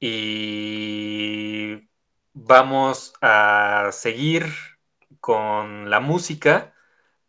Y 0.00 1.88
vamos 2.32 3.14
a 3.20 3.90
seguir 3.92 4.46
con 5.20 5.90
la 5.90 6.00
música. 6.00 6.74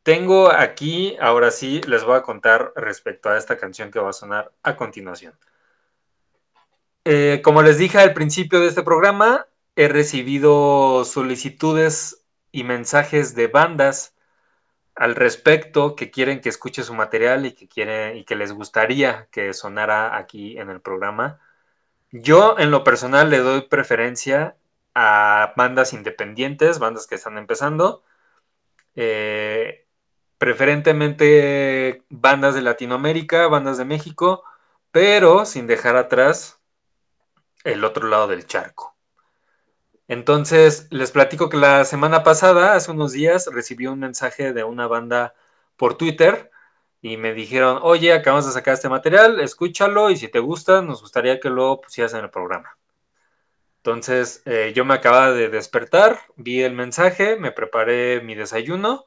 Tengo 0.03 0.51
aquí, 0.51 1.17
ahora 1.19 1.51
sí, 1.51 1.81
les 1.87 2.03
voy 2.03 2.17
a 2.17 2.23
contar 2.23 2.73
respecto 2.75 3.29
a 3.29 3.37
esta 3.37 3.57
canción 3.57 3.91
que 3.91 3.99
va 3.99 4.09
a 4.09 4.13
sonar 4.13 4.51
a 4.63 4.75
continuación. 4.75 5.33
Eh, 7.05 7.41
como 7.43 7.61
les 7.63 7.77
dije 7.77 7.97
al 7.99 8.13
principio 8.13 8.59
de 8.59 8.67
este 8.67 8.83
programa, 8.83 9.47
he 9.75 9.87
recibido 9.87 11.03
solicitudes 11.05 12.25
y 12.51 12.63
mensajes 12.63 13.35
de 13.35 13.47
bandas 13.47 14.15
al 14.95 15.15
respecto, 15.15 15.95
que 15.95 16.11
quieren 16.11 16.41
que 16.41 16.49
escuche 16.49 16.83
su 16.83 16.93
material 16.93 17.45
y 17.45 17.53
que, 17.53 18.13
y 18.15 18.23
que 18.25 18.35
les 18.35 18.51
gustaría 18.53 19.27
que 19.31 19.53
sonara 19.53 20.17
aquí 20.17 20.57
en 20.57 20.69
el 20.69 20.81
programa. 20.81 21.39
Yo 22.11 22.57
en 22.59 22.71
lo 22.71 22.83
personal 22.83 23.29
le 23.29 23.39
doy 23.39 23.61
preferencia 23.63 24.57
a 24.95 25.53
bandas 25.57 25.93
independientes, 25.93 26.79
bandas 26.79 27.07
que 27.07 27.15
están 27.15 27.37
empezando, 27.37 28.03
eh, 28.95 29.87
preferentemente 30.37 32.03
bandas 32.09 32.55
de 32.55 32.61
Latinoamérica, 32.61 33.47
bandas 33.47 33.77
de 33.77 33.85
México, 33.85 34.43
pero 34.91 35.45
sin 35.45 35.67
dejar 35.67 35.95
atrás 35.95 36.59
el 37.63 37.83
otro 37.85 38.07
lado 38.07 38.27
del 38.27 38.47
charco. 38.47 38.90
Entonces, 40.11 40.87
les 40.91 41.09
platico 41.11 41.47
que 41.47 41.55
la 41.55 41.85
semana 41.85 42.21
pasada, 42.21 42.73
hace 42.73 42.91
unos 42.91 43.13
días, 43.13 43.47
recibí 43.49 43.87
un 43.87 43.99
mensaje 43.99 44.51
de 44.51 44.65
una 44.65 44.85
banda 44.85 45.33
por 45.77 45.95
Twitter 45.95 46.51
y 47.01 47.15
me 47.15 47.33
dijeron, 47.33 47.79
oye, 47.81 48.11
acabamos 48.11 48.45
de 48.45 48.51
sacar 48.51 48.73
este 48.73 48.89
material, 48.89 49.39
escúchalo 49.39 50.09
y 50.09 50.17
si 50.17 50.27
te 50.27 50.39
gusta, 50.39 50.81
nos 50.81 51.01
gustaría 51.01 51.39
que 51.39 51.49
lo 51.49 51.79
pusieras 51.79 52.13
en 52.13 52.25
el 52.25 52.29
programa. 52.29 52.77
Entonces, 53.77 54.41
eh, 54.45 54.73
yo 54.75 54.83
me 54.83 54.95
acababa 54.95 55.31
de 55.31 55.47
despertar, 55.47 56.19
vi 56.35 56.61
el 56.61 56.73
mensaje, 56.73 57.37
me 57.37 57.53
preparé 57.53 58.19
mi 58.21 58.35
desayuno 58.35 59.05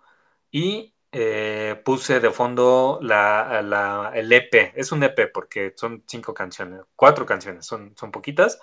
y 0.51 0.95
eh, 1.13 1.83
puse 1.85 2.21
de 2.21 2.31
fondo 2.31 2.99
la, 3.03 4.11
el 4.15 4.33
EP. 4.33 4.73
Es 4.75 4.91
un 4.91 5.03
EP 5.03 5.31
porque 5.35 5.75
son 5.77 6.03
cinco 6.07 6.33
canciones, 6.33 6.81
cuatro 6.97 7.27
canciones, 7.27 7.67
son, 7.67 7.95
son 7.95 8.11
poquitas 8.11 8.59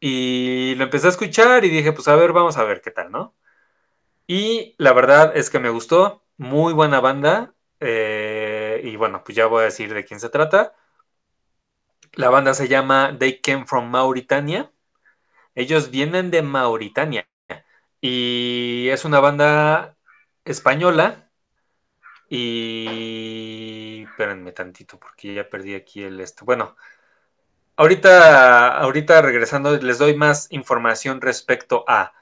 y 0.00 0.74
lo 0.76 0.84
empecé 0.84 1.06
a 1.06 1.10
escuchar 1.10 1.64
y 1.64 1.70
dije, 1.70 1.92
pues 1.92 2.08
a 2.08 2.16
ver, 2.16 2.32
vamos 2.32 2.56
a 2.56 2.64
ver 2.64 2.80
qué 2.82 2.90
tal, 2.90 3.10
¿no? 3.10 3.34
Y 4.26 4.74
la 4.78 4.92
verdad 4.92 5.36
es 5.36 5.50
que 5.50 5.58
me 5.60 5.70
gustó, 5.70 6.24
muy 6.36 6.72
buena 6.72 7.00
banda. 7.00 7.54
Eh, 7.80 8.80
y 8.84 8.96
bueno, 8.96 9.22
pues 9.24 9.36
ya 9.36 9.46
voy 9.46 9.62
a 9.62 9.64
decir 9.66 9.92
de 9.94 10.04
quién 10.04 10.20
se 10.20 10.30
trata. 10.30 10.74
La 12.14 12.30
banda 12.30 12.54
se 12.54 12.68
llama 12.68 13.16
They 13.18 13.40
Came 13.40 13.66
from 13.66 13.90
Mauritania. 13.90 14.72
Ellos 15.54 15.90
vienen 15.90 16.30
de 16.30 16.42
Mauritania. 16.42 17.28
Y 18.00 18.88
es 18.90 19.04
una 19.04 19.20
banda 19.20 19.96
española. 20.44 21.30
Y 22.28 24.04
espérenme 24.08 24.52
tantito 24.52 24.98
porque 24.98 25.34
ya 25.34 25.48
perdí 25.48 25.74
aquí 25.74 26.02
el 26.02 26.20
esto. 26.20 26.44
Bueno, 26.44 26.76
Ahorita, 27.76 28.78
ahorita 28.78 29.20
regresando, 29.22 29.76
les 29.76 29.98
doy 29.98 30.14
más 30.16 30.46
información 30.50 31.20
respecto 31.20 31.84
a. 31.86 32.12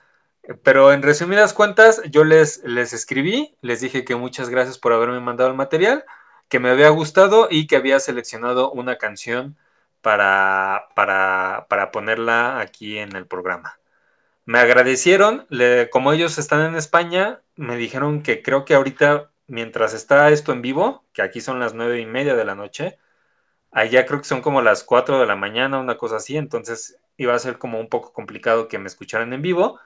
Pero 0.62 0.92
en 0.92 1.02
resumidas 1.02 1.54
cuentas, 1.54 2.02
yo 2.10 2.24
les, 2.24 2.62
les 2.64 2.92
escribí, 2.92 3.56
les 3.62 3.80
dije 3.80 4.04
que 4.04 4.16
muchas 4.16 4.50
gracias 4.50 4.78
por 4.78 4.92
haberme 4.92 5.20
mandado 5.20 5.50
el 5.50 5.56
material, 5.56 6.04
que 6.48 6.58
me 6.60 6.70
había 6.70 6.88
gustado 6.90 7.48
y 7.50 7.66
que 7.66 7.76
había 7.76 8.00
seleccionado 8.00 8.70
una 8.72 8.98
canción 8.98 9.56
para, 10.02 10.88
para, 10.94 11.66
para 11.68 11.90
ponerla 11.92 12.60
aquí 12.60 12.98
en 12.98 13.16
el 13.16 13.26
programa. 13.26 13.78
Me 14.46 14.58
agradecieron, 14.58 15.46
como 15.90 16.12
ellos 16.12 16.38
están 16.38 16.66
en 16.66 16.76
España, 16.76 17.40
me 17.56 17.76
dijeron 17.76 18.22
que 18.22 18.42
creo 18.42 18.64
que 18.64 18.74
ahorita, 18.74 19.30
mientras 19.46 19.94
está 19.94 20.28
esto 20.30 20.52
en 20.52 20.62
vivo, 20.62 21.04
que 21.14 21.22
aquí 21.22 21.40
son 21.40 21.60
las 21.60 21.74
nueve 21.74 22.00
y 22.00 22.06
media 22.06 22.34
de 22.34 22.44
la 22.44 22.54
noche, 22.54 22.98
Allá 23.74 24.06
creo 24.06 24.20
que 24.20 24.28
son 24.28 24.40
como 24.40 24.62
las 24.62 24.84
4 24.84 25.18
de 25.18 25.26
la 25.26 25.34
mañana, 25.34 25.80
una 25.80 25.96
cosa 25.98 26.16
así, 26.16 26.36
entonces 26.36 26.96
iba 27.16 27.34
a 27.34 27.38
ser 27.40 27.58
como 27.58 27.80
un 27.80 27.88
poco 27.88 28.12
complicado 28.12 28.68
que 28.68 28.78
me 28.78 28.86
escucharan 28.86 29.32
en 29.32 29.42
vivo, 29.42 29.80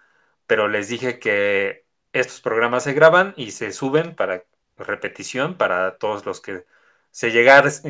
pero 0.46 0.68
les 0.68 0.88
dije 0.88 1.18
que 1.18 1.86
estos 2.12 2.42
programas 2.42 2.84
se 2.84 2.92
graban 2.92 3.32
y 3.36 3.52
se 3.52 3.72
suben 3.72 4.14
para 4.14 4.44
repetición 4.76 5.56
para 5.56 5.96
todos 5.96 6.26
los 6.26 6.40
que 6.42 6.66
se 7.10 7.32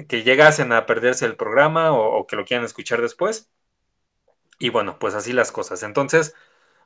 que 0.07 0.23
llegasen 0.23 0.73
a 0.73 0.87
perderse 0.87 1.27
el 1.27 1.37
programa 1.37 1.93
o, 1.93 2.27
que 2.29 2.37
lo 2.37 2.45
quieran 2.45 2.65
escuchar 2.65 3.03
después. 3.03 3.51
Y 4.61 4.71
bueno, 4.71 4.99
pues 5.01 5.15
así 5.15 5.33
las 5.33 5.51
cosas. 5.53 5.83
Entonces, 5.83 6.35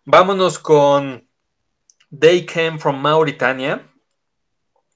vámonos 0.05 0.59
con 0.59 1.29
They 2.19 2.47
Came 2.47 2.79
from 2.79 3.01
Mauritania. 3.03 3.93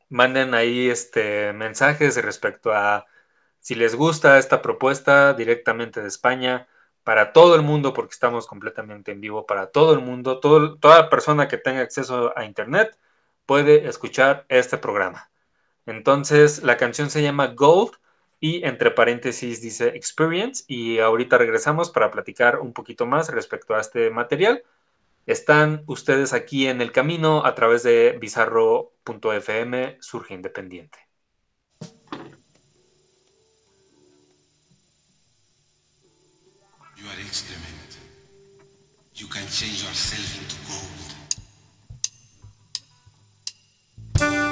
Manden 0.09 0.55
ahí 0.55 0.89
este 0.89 1.53
mensajes 1.53 2.17
respecto 2.23 2.73
a 2.73 3.07
si 3.67 3.75
les 3.75 3.97
gusta 3.97 4.39
esta 4.39 4.63
propuesta 4.63 5.35
directamente 5.35 6.01
de 6.01 6.07
España, 6.07 6.69
para 7.03 7.33
todo 7.33 7.57
el 7.57 7.63
mundo, 7.63 7.93
porque 7.95 8.13
estamos 8.13 8.47
completamente 8.47 9.11
en 9.11 9.21
vivo, 9.21 9.45
para 9.45 9.73
todo 9.73 9.93
el 9.93 9.99
mundo, 9.99 10.39
toda 10.39 11.11
persona 11.11 11.49
que 11.49 11.59
tenga 11.59 11.81
acceso 11.81 12.33
a 12.39 12.45
Internet 12.45 12.97
puede 13.45 13.89
escuchar 13.89 14.47
este 14.49 14.79
programa. 14.79 15.33
Entonces, 15.85 16.63
la 16.63 16.77
canción 16.77 17.11
se 17.11 17.23
llama 17.23 17.49
Gold 17.49 17.95
y 18.39 18.65
entre 18.65 18.93
paréntesis 18.93 19.61
dice 19.61 19.89
experience 19.97 20.63
y 20.69 21.01
ahorita 21.01 21.37
regresamos 21.37 21.91
para 21.91 22.13
platicar 22.13 22.61
un 22.61 22.73
poquito 22.73 23.05
más 23.05 23.31
respecto 23.31 23.75
a 23.75 23.81
este 23.81 24.11
material. 24.11 24.63
Están 25.27 25.83
ustedes 25.89 26.33
aquí 26.33 26.69
en 26.69 26.81
el 26.81 26.93
camino 26.93 27.45
a 27.45 27.57
través 27.57 27.83
de 27.83 28.17
bizarro.fm 28.21 29.97
Surge 30.01 30.35
Independiente. 30.35 31.06
You. 37.27 37.99
You 39.17 39.27
can 39.27 39.47
change 39.49 39.83
yourself 39.83 40.39
into 40.41 40.57
gold. 44.31 44.46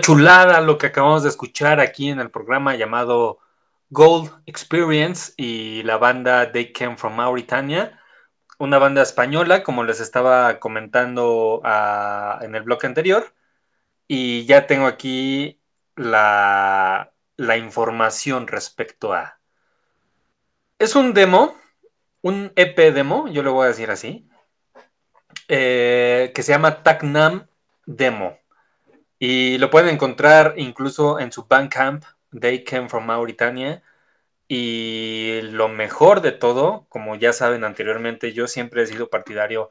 Chulada 0.00 0.60
lo 0.60 0.78
que 0.78 0.86
acabamos 0.86 1.22
de 1.22 1.28
escuchar 1.28 1.80
aquí 1.80 2.08
en 2.08 2.20
el 2.20 2.30
programa 2.30 2.76
llamado 2.76 3.38
Gold 3.90 4.30
Experience 4.46 5.34
y 5.36 5.82
la 5.82 5.98
banda 5.98 6.50
They 6.50 6.72
Came 6.72 6.96
from 6.96 7.14
Mauritania, 7.14 8.00
una 8.58 8.78
banda 8.78 9.02
española, 9.02 9.62
como 9.62 9.84
les 9.84 10.00
estaba 10.00 10.60
comentando 10.60 11.60
uh, 11.60 12.42
en 12.42 12.54
el 12.54 12.62
bloque 12.62 12.86
anterior. 12.86 13.34
Y 14.08 14.46
ya 14.46 14.66
tengo 14.66 14.86
aquí 14.86 15.60
la, 15.96 17.12
información 17.58 18.46
respecto 18.46 19.12
a... 19.12 19.38
Es 20.78 20.96
un 20.96 21.12
demo, 21.14 21.56
un 22.22 22.52
EP 22.56 22.76
demo, 22.92 23.28
yo 23.28 23.42
le 23.42 23.50
voy 23.50 23.64
a 23.64 23.68
decir 23.68 23.90
así, 23.90 24.28
eh, 25.48 26.32
que 26.34 26.42
se 26.42 26.52
llama 26.52 26.82
Taknam 26.82 27.46
Demo. 27.86 28.41
Y 29.24 29.56
lo 29.58 29.70
pueden 29.70 29.94
encontrar 29.94 30.54
incluso 30.56 31.20
en 31.20 31.30
su 31.30 31.44
Bandcamp, 31.46 32.04
They 32.40 32.64
Came 32.64 32.88
from 32.88 33.06
Mauritania. 33.06 33.80
Y 34.48 35.42
lo 35.42 35.68
mejor 35.68 36.22
de 36.22 36.32
todo, 36.32 36.86
como 36.88 37.14
ya 37.14 37.32
saben 37.32 37.62
anteriormente, 37.62 38.32
yo 38.32 38.48
siempre 38.48 38.82
he 38.82 38.86
sido 38.88 39.10
partidario 39.10 39.70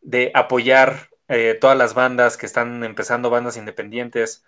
de 0.00 0.32
apoyar 0.34 1.10
eh, 1.28 1.56
todas 1.60 1.78
las 1.78 1.94
bandas 1.94 2.36
que 2.36 2.46
están 2.46 2.82
empezando, 2.82 3.30
bandas 3.30 3.56
independientes. 3.56 4.44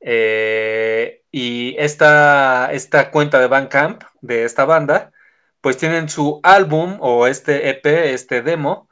Eh, 0.00 1.24
y 1.32 1.74
esta, 1.78 2.70
esta 2.72 3.10
cuenta 3.10 3.40
de 3.40 3.48
Bandcamp 3.48 4.04
de 4.20 4.44
esta 4.44 4.64
banda, 4.66 5.12
pues 5.60 5.78
tienen 5.78 6.08
su 6.08 6.40
álbum 6.44 6.98
o 7.00 7.26
este 7.26 7.70
EP, 7.70 7.86
este 8.14 8.42
demo. 8.42 8.88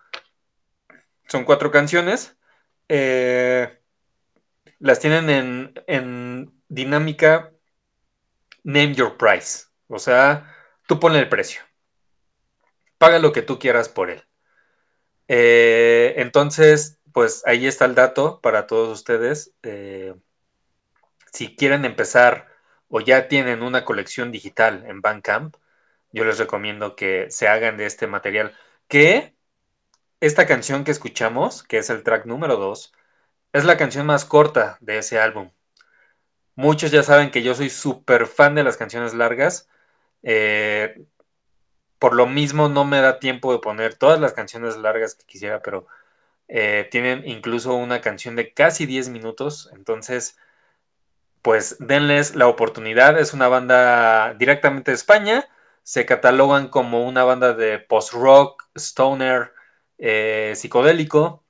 Son 1.28 1.44
cuatro 1.44 1.70
canciones. 1.70 2.36
Eh, 2.88 3.77
las 4.78 5.00
tienen 5.00 5.30
en, 5.30 5.74
en 5.86 6.52
dinámica 6.68 7.52
name 8.64 8.94
your 8.94 9.16
price. 9.16 9.66
O 9.88 9.98
sea, 9.98 10.54
tú 10.86 11.00
ponle 11.00 11.18
el 11.20 11.28
precio. 11.28 11.62
Paga 12.98 13.18
lo 13.18 13.32
que 13.32 13.42
tú 13.42 13.58
quieras 13.58 13.88
por 13.88 14.10
él. 14.10 14.24
Eh, 15.28 16.14
entonces, 16.16 16.98
pues 17.12 17.42
ahí 17.46 17.66
está 17.66 17.84
el 17.84 17.94
dato 17.94 18.40
para 18.40 18.66
todos 18.66 18.98
ustedes. 18.98 19.54
Eh, 19.62 20.14
si 21.32 21.56
quieren 21.56 21.84
empezar 21.84 22.48
o 22.88 23.00
ya 23.00 23.28
tienen 23.28 23.62
una 23.62 23.84
colección 23.84 24.32
digital 24.32 24.84
en 24.86 25.00
Bandcamp, 25.00 25.56
yo 26.12 26.24
les 26.24 26.38
recomiendo 26.38 26.96
que 26.96 27.30
se 27.30 27.48
hagan 27.48 27.76
de 27.76 27.86
este 27.86 28.06
material. 28.06 28.56
Que 28.88 29.34
esta 30.20 30.46
canción 30.46 30.84
que 30.84 30.90
escuchamos, 30.90 31.62
que 31.62 31.78
es 31.78 31.90
el 31.90 32.02
track 32.02 32.26
número 32.26 32.56
2, 32.56 32.92
es 33.52 33.64
la 33.64 33.76
canción 33.76 34.06
más 34.06 34.24
corta 34.24 34.78
de 34.80 34.98
ese 34.98 35.18
álbum. 35.18 35.50
Muchos 36.54 36.90
ya 36.90 37.02
saben 37.02 37.30
que 37.30 37.42
yo 37.42 37.54
soy 37.54 37.70
súper 37.70 38.26
fan 38.26 38.54
de 38.54 38.64
las 38.64 38.76
canciones 38.76 39.14
largas. 39.14 39.68
Eh, 40.22 41.04
por 41.98 42.14
lo 42.14 42.26
mismo 42.26 42.68
no 42.68 42.84
me 42.84 43.00
da 43.00 43.20
tiempo 43.20 43.52
de 43.52 43.60
poner 43.60 43.94
todas 43.94 44.20
las 44.20 44.32
canciones 44.32 44.76
largas 44.76 45.14
que 45.14 45.24
quisiera, 45.26 45.62
pero 45.62 45.86
eh, 46.48 46.88
tienen 46.90 47.22
incluso 47.28 47.74
una 47.74 48.00
canción 48.00 48.36
de 48.36 48.52
casi 48.54 48.86
10 48.86 49.08
minutos. 49.10 49.70
Entonces, 49.74 50.36
pues 51.42 51.76
denles 51.80 52.34
la 52.36 52.48
oportunidad. 52.48 53.18
Es 53.18 53.32
una 53.34 53.48
banda 53.48 54.34
directamente 54.34 54.90
de 54.90 54.96
España. 54.96 55.48
Se 55.82 56.06
catalogan 56.06 56.68
como 56.68 57.06
una 57.06 57.24
banda 57.24 57.54
de 57.54 57.78
post-rock, 57.78 58.68
stoner, 58.76 59.52
eh, 59.98 60.52
psicodélico. 60.56 61.44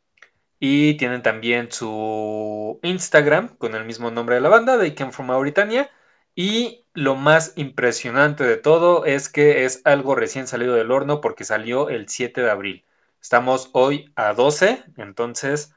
Y 0.60 0.96
tienen 0.96 1.22
también 1.22 1.70
su 1.70 2.80
Instagram 2.82 3.56
con 3.58 3.74
el 3.74 3.84
mismo 3.84 4.10
nombre 4.10 4.36
de 4.36 4.40
la 4.40 4.48
banda, 4.48 4.78
They 4.78 4.94
Came 4.94 5.12
From 5.12 5.28
Mauritania. 5.28 5.90
Y 6.34 6.86
lo 6.94 7.16
más 7.16 7.52
impresionante 7.56 8.44
de 8.44 8.56
todo 8.56 9.04
es 9.04 9.28
que 9.28 9.64
es 9.64 9.82
algo 9.84 10.14
recién 10.14 10.46
salido 10.46 10.74
del 10.74 10.90
horno 10.90 11.20
porque 11.20 11.44
salió 11.44 11.88
el 11.88 12.08
7 12.08 12.42
de 12.42 12.50
abril. 12.50 12.84
Estamos 13.20 13.70
hoy 13.72 14.12
a 14.16 14.34
12, 14.34 14.84
entonces 14.96 15.74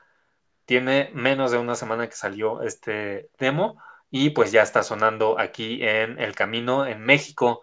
tiene 0.66 1.12
menos 1.14 1.52
de 1.52 1.58
una 1.58 1.76
semana 1.76 2.08
que 2.08 2.16
salió 2.16 2.62
este 2.62 3.30
demo 3.40 3.82
y 4.12 4.32
pues 4.32 4.52
ya 4.52 4.62
está 4.62 4.84
sonando 4.84 5.40
aquí 5.40 5.84
en 5.84 6.20
El 6.20 6.36
Camino, 6.36 6.86
en 6.86 7.02
México, 7.02 7.62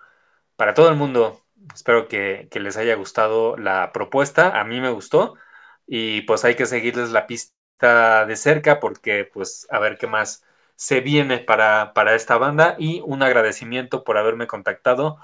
para 0.57 0.75
todo 0.75 0.89
el 0.89 0.97
mundo. 0.97 1.45
Espero 1.75 2.09
que, 2.09 2.49
que 2.51 2.61
les 2.61 2.77
haya 2.77 2.95
gustado 2.97 3.57
la 3.57 3.93
propuesta, 3.93 4.59
a 4.61 4.65
mí 4.65 4.81
me 4.81 4.91
gustó 4.91 5.35
y 5.89 6.23
pues 6.25 6.45
hay 6.47 6.57
que 6.57 6.67
seguirles 6.67 7.11
la 7.13 7.29
pista 7.29 8.27
de 8.27 8.37
cerca 8.37 8.81
porque 8.81 9.27
pues 9.27 9.69
a 9.71 9.81
ver 9.81 9.99
qué 9.99 10.09
más 10.09 10.45
se 10.77 11.01
viene 11.03 11.41
para, 11.41 11.95
para 11.95 12.17
esta 12.17 12.39
banda 12.39 12.77
y 12.79 13.03
un 13.07 13.23
agradecimiento 13.25 14.05
por 14.05 14.19
haberme 14.19 14.49
contactado, 14.49 15.19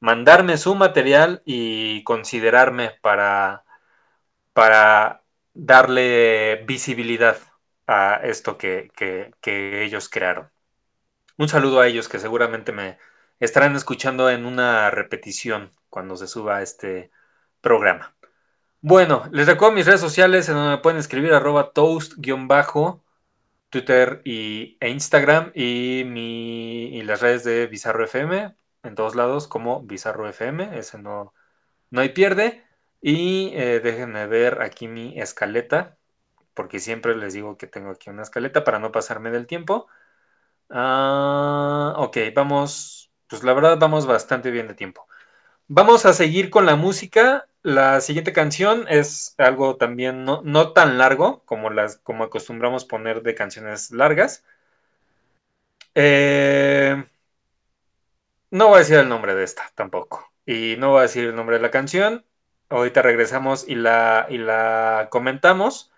mandarme 0.00 0.58
su 0.58 0.74
material 0.76 1.42
y 1.46 2.04
considerarme 2.04 2.92
para, 3.02 3.64
para 4.52 5.22
darle 5.54 6.64
visibilidad 6.66 7.38
a 7.86 8.16
esto 8.24 8.58
que, 8.58 8.90
que, 8.96 9.32
que 9.40 9.84
ellos 9.84 10.08
crearon. 10.08 10.50
Un 11.38 11.48
saludo 11.48 11.80
a 11.80 11.88
ellos 11.88 12.08
que 12.08 12.20
seguramente 12.20 12.72
me 12.72 12.98
estarán 13.40 13.76
escuchando 13.76 14.30
en 14.30 14.46
una 14.46 14.90
repetición 14.90 15.72
cuando 15.90 16.16
se 16.16 16.28
suba 16.28 16.62
este 16.62 17.10
programa. 17.60 18.14
Bueno, 18.82 19.24
les 19.30 19.46
recuerdo 19.46 19.74
mis 19.74 19.84
redes 19.86 20.00
sociales 20.00 20.48
en 20.48 20.54
donde 20.54 20.70
me 20.76 20.82
pueden 20.82 20.98
escribir 20.98 21.34
arroba 21.34 21.72
toast-bajo, 21.72 23.04
Twitter 23.70 24.22
y, 24.24 24.78
e 24.80 24.90
Instagram 24.90 25.52
y, 25.54 27.02
las 27.02 27.20
redes 27.20 27.44
de 27.44 27.66
Bizarro 27.66 28.04
FM 28.04 28.56
en 28.82 28.94
todos 28.94 29.14
lados 29.16 29.48
como 29.48 29.82
Bizarro 29.82 30.28
FM, 30.28 30.78
ese 30.78 30.98
no, 30.98 31.34
no 31.90 32.00
hay 32.00 32.10
pierde. 32.10 32.64
Y 33.02 33.52
eh, 33.54 33.80
déjenme 33.80 34.26
ver 34.26 34.62
aquí 34.62 34.88
mi 34.88 35.18
escaleta, 35.20 35.98
porque 36.54 36.80
siempre 36.80 37.16
les 37.16 37.34
digo 37.34 37.58
que 37.58 37.66
tengo 37.66 37.90
aquí 37.90 38.10
una 38.10 38.22
escaleta 38.22 38.64
para 38.64 38.78
no 38.78 38.92
pasarme 38.92 39.30
del 39.30 39.46
tiempo. 39.46 39.88
Ah, 40.70 41.94
ok, 41.98 42.18
vamos, 42.34 43.12
pues 43.28 43.42
la 43.44 43.54
verdad 43.54 43.78
vamos 43.78 44.06
bastante 44.06 44.50
bien 44.50 44.68
de 44.68 44.74
tiempo. 44.74 45.06
Vamos 45.72 46.04
a 46.04 46.12
seguir 46.14 46.50
con 46.50 46.66
la 46.66 46.74
música. 46.74 47.46
La 47.62 48.00
siguiente 48.00 48.32
canción 48.32 48.86
es 48.88 49.36
algo 49.38 49.76
también 49.76 50.24
no, 50.24 50.42
no 50.42 50.72
tan 50.72 50.98
largo 50.98 51.44
como, 51.44 51.70
las, 51.70 51.98
como 51.98 52.24
acostumbramos 52.24 52.84
poner 52.84 53.22
de 53.22 53.36
canciones 53.36 53.92
largas. 53.92 54.44
Eh, 55.94 57.04
no 58.50 58.66
voy 58.66 58.76
a 58.76 58.78
decir 58.80 58.96
el 58.96 59.08
nombre 59.08 59.36
de 59.36 59.44
esta 59.44 59.70
tampoco. 59.76 60.32
Y 60.44 60.74
no 60.78 60.90
voy 60.90 60.98
a 61.00 61.02
decir 61.02 61.26
el 61.26 61.36
nombre 61.36 61.56
de 61.56 61.62
la 61.62 61.70
canción. 61.70 62.24
Ahorita 62.68 63.02
regresamos 63.02 63.64
y 63.68 63.76
la, 63.76 64.26
y 64.28 64.38
la 64.38 65.06
comentamos. 65.12 65.92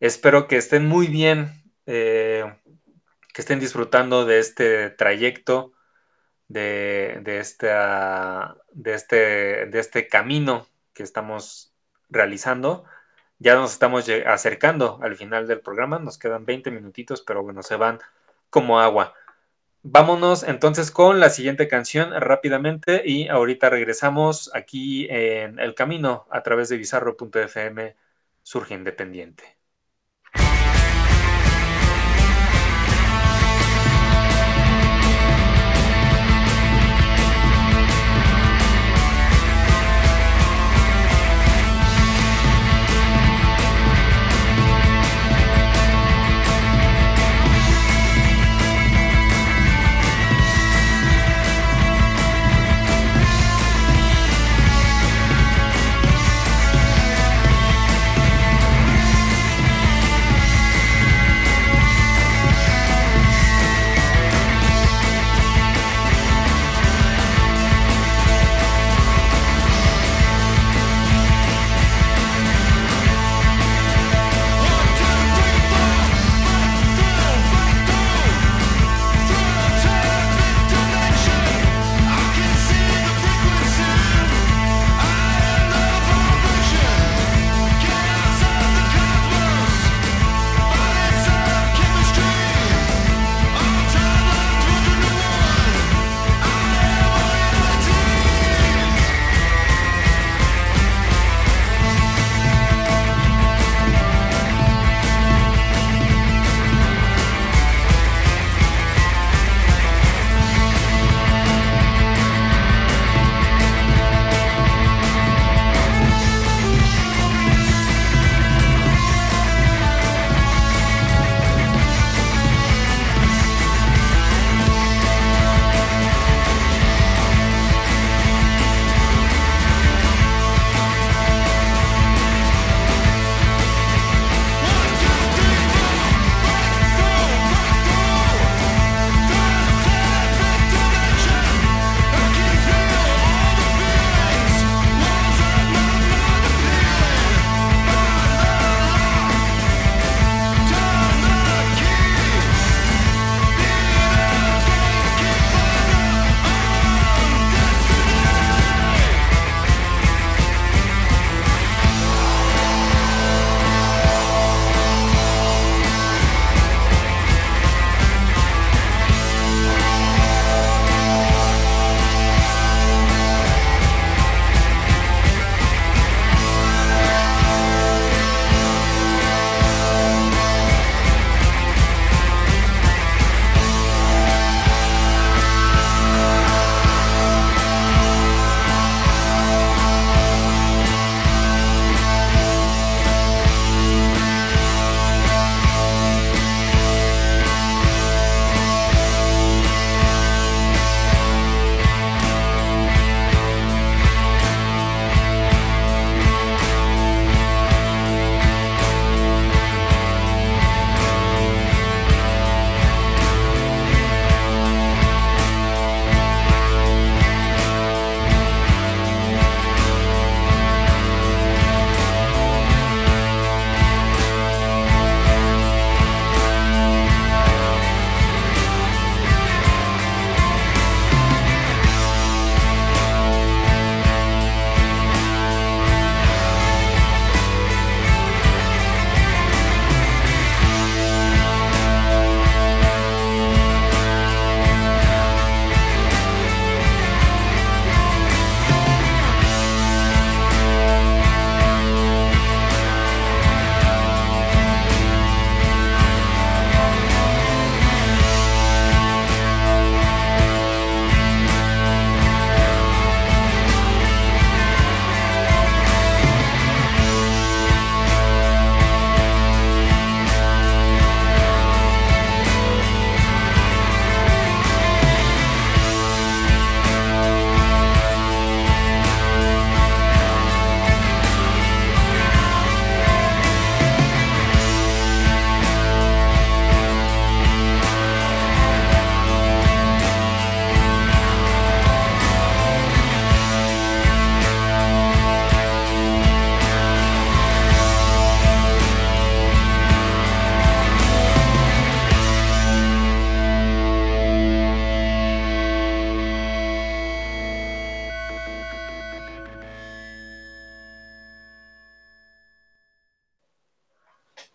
Espero 0.00 0.48
que 0.48 0.58
estén 0.58 0.86
muy 0.86 1.06
bien, 1.06 1.64
eh, 1.86 2.44
que 3.32 3.40
estén 3.40 3.58
disfrutando 3.58 4.26
de 4.26 4.38
este 4.40 4.90
trayecto 4.90 5.72
de, 6.48 7.20
de, 7.22 7.38
esta, 7.38 8.56
de, 8.72 8.94
este, 8.94 9.16
de 9.66 9.78
este 9.78 10.08
camino 10.08 10.66
que 10.92 11.02
estamos 11.02 11.74
realizando. 12.08 12.84
Ya 13.38 13.54
nos 13.56 13.72
estamos 13.72 14.08
acercando 14.26 14.98
al 15.02 15.16
final 15.16 15.46
del 15.46 15.60
programa, 15.60 15.98
nos 15.98 16.18
quedan 16.18 16.46
20 16.46 16.70
minutitos, 16.70 17.22
pero 17.22 17.42
bueno, 17.42 17.62
se 17.62 17.76
van 17.76 18.00
como 18.50 18.80
agua. 18.80 19.14
Vámonos 19.82 20.44
entonces 20.44 20.90
con 20.90 21.20
la 21.20 21.28
siguiente 21.28 21.68
canción 21.68 22.12
rápidamente 22.18 23.02
y 23.04 23.28
ahorita 23.28 23.68
regresamos 23.68 24.50
aquí 24.54 25.06
en 25.10 25.58
El 25.58 25.74
Camino 25.74 26.26
a 26.30 26.42
través 26.42 26.70
de 26.70 26.78
bizarro.fm 26.78 27.94
Surge 28.42 28.74
Independiente. 28.74 29.58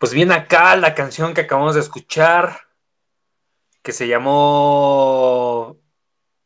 Pues 0.00 0.14
viene 0.14 0.32
acá 0.32 0.76
la 0.76 0.94
canción 0.94 1.34
que 1.34 1.42
acabamos 1.42 1.74
de 1.74 1.82
escuchar, 1.82 2.58
que 3.82 3.92
se 3.92 4.08
llamó 4.08 5.76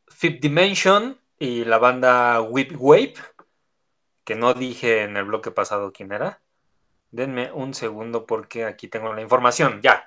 Fifth 0.08 0.40
Dimension 0.40 1.20
y 1.38 1.64
la 1.64 1.78
banda 1.78 2.40
Whip 2.40 2.72
Wave, 2.76 3.14
que 4.24 4.34
no 4.34 4.54
dije 4.54 5.02
en 5.02 5.16
el 5.16 5.26
bloque 5.26 5.52
pasado 5.52 5.92
quién 5.92 6.10
era. 6.10 6.42
Denme 7.12 7.52
un 7.52 7.74
segundo 7.74 8.26
porque 8.26 8.64
aquí 8.64 8.88
tengo 8.88 9.14
la 9.14 9.22
información. 9.22 9.80
Ya. 9.82 10.04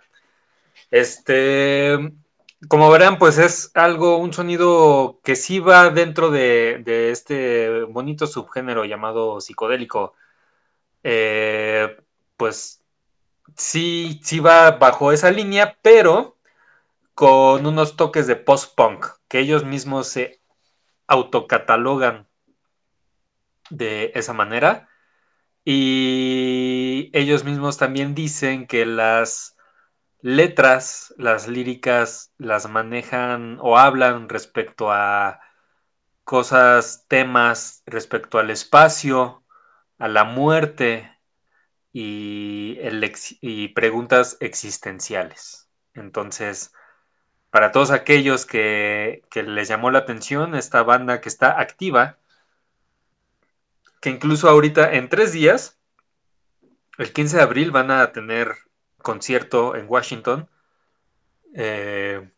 Este, 0.91 1.97
como 2.67 2.91
verán, 2.91 3.17
pues 3.17 3.37
es 3.37 3.71
algo, 3.75 4.17
un 4.17 4.33
sonido 4.33 5.21
que 5.23 5.37
sí 5.37 5.59
va 5.59 5.89
dentro 5.89 6.31
de, 6.31 6.83
este 7.11 7.83
bonito 7.83 8.27
subgénero 8.27 8.83
llamado 8.83 9.39
psicodélico. 9.39 10.15
Eh, 11.01 11.95
pues 12.35 12.83
sí, 13.55 14.19
sí 14.23 14.39
va 14.39 14.71
bajo 14.71 15.11
esa 15.11 15.31
línea, 15.31 15.77
pero 15.81 16.37
con 17.13 17.65
unos 17.65 17.95
toques 17.95 18.27
de 18.27 18.35
post-punk, 18.35 19.07
que 19.27 19.39
ellos 19.39 19.65
mismos 19.65 20.07
se 20.07 20.41
autocatalogan 21.07 22.27
de 23.69 24.11
esa 24.15 24.33
manera. 24.33 24.89
Y 25.65 27.09
ellos 27.13 27.43
mismos 27.43 27.77
también 27.77 28.15
dicen 28.15 28.67
que 28.67 28.85
las 28.85 29.57
letras, 30.21 31.13
las 31.17 31.47
líricas, 31.47 32.33
las 32.37 32.69
manejan 32.69 33.57
o 33.61 33.77
hablan 33.77 34.29
respecto 34.29 34.91
a 34.91 35.41
cosas, 36.23 37.05
temas 37.07 37.83
respecto 37.85 38.39
al 38.39 38.49
espacio, 38.49 39.43
a 39.97 40.07
la 40.07 40.23
muerte 40.23 41.16
y, 41.99 43.67
preguntas 43.69 44.37
existenciales. 44.39 45.69
Entonces, 45.93 46.73
para 47.49 47.71
todos 47.71 47.91
aquellos 47.91 48.45
que, 48.45 49.23
que, 49.31 49.43
les 49.43 49.67
llamó 49.67 49.89
la 49.91 49.99
atención 49.99 50.55
esta 50.55 50.83
banda 50.83 51.21
que 51.21 51.29
está 51.29 51.59
activa, 51.59 52.19
que 54.01 54.09
incluso 54.09 54.49
ahorita 54.49 54.93
en 54.93 55.09
tres 55.09 55.31
días, 55.33 55.79
el 56.97 57.13
15 57.13 57.37
de 57.37 57.43
abril 57.43 57.71
van 57.71 57.91
a 57.91 58.11
tener 58.11 58.55
concierto 59.01 59.75
en 59.75 59.87
Washington. 59.89 60.49
Eh, 61.55 62.29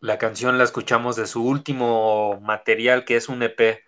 la 0.00 0.18
canción 0.18 0.58
la 0.58 0.64
escuchamos 0.64 1.16
de 1.16 1.26
su 1.26 1.44
último 1.44 2.40
material, 2.42 3.04
que 3.04 3.16
es 3.16 3.28
un 3.28 3.42
EP 3.42 3.82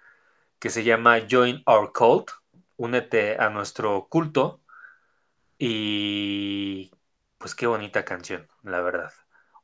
que 0.58 0.70
se 0.70 0.84
llama 0.84 1.18
Join 1.30 1.62
Our 1.66 1.92
Cult, 1.92 2.30
únete 2.78 3.36
a 3.38 3.50
nuestro 3.50 4.08
culto. 4.08 4.62
Y 5.58 6.92
pues 7.38 7.54
qué 7.54 7.66
bonita 7.66 8.04
canción, 8.04 8.48
la 8.62 8.80
verdad. 8.80 9.12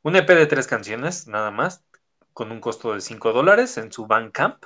Un 0.03 0.15
EP 0.15 0.35
de 0.35 0.45
tres 0.47 0.67
canciones, 0.67 1.27
nada 1.27 1.51
más, 1.51 1.85
con 2.33 2.51
un 2.51 2.61
costo 2.61 2.93
de 2.93 3.01
5 3.01 3.33
dólares 3.33 3.77
en 3.77 3.91
su 3.91 4.07
Bandcamp, 4.07 4.65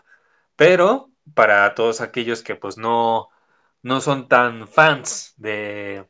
pero 0.55 1.11
para 1.33 1.75
todos 1.75 2.01
aquellos 2.01 2.43
que 2.43 2.55
pues 2.55 2.77
no, 2.77 3.29
no 3.83 4.01
son 4.01 4.27
tan 4.27 4.67
fans 4.67 5.33
de, 5.37 6.07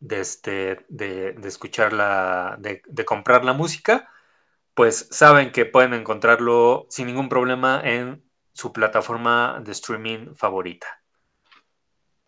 de, 0.00 0.20
este, 0.20 0.86
de, 0.88 1.32
de 1.32 1.48
escuchar 1.48 1.92
la, 1.92 2.56
de, 2.60 2.82
de, 2.86 3.04
comprar 3.04 3.44
la 3.44 3.52
música, 3.52 4.08
pues 4.74 5.08
saben 5.10 5.52
que 5.52 5.66
pueden 5.66 5.94
encontrarlo 5.94 6.86
sin 6.90 7.06
ningún 7.08 7.28
problema 7.28 7.80
en 7.84 8.24
su 8.58 8.72
plataforma 8.72 9.60
de 9.64 9.70
streaming 9.70 10.34
favorita. 10.34 11.00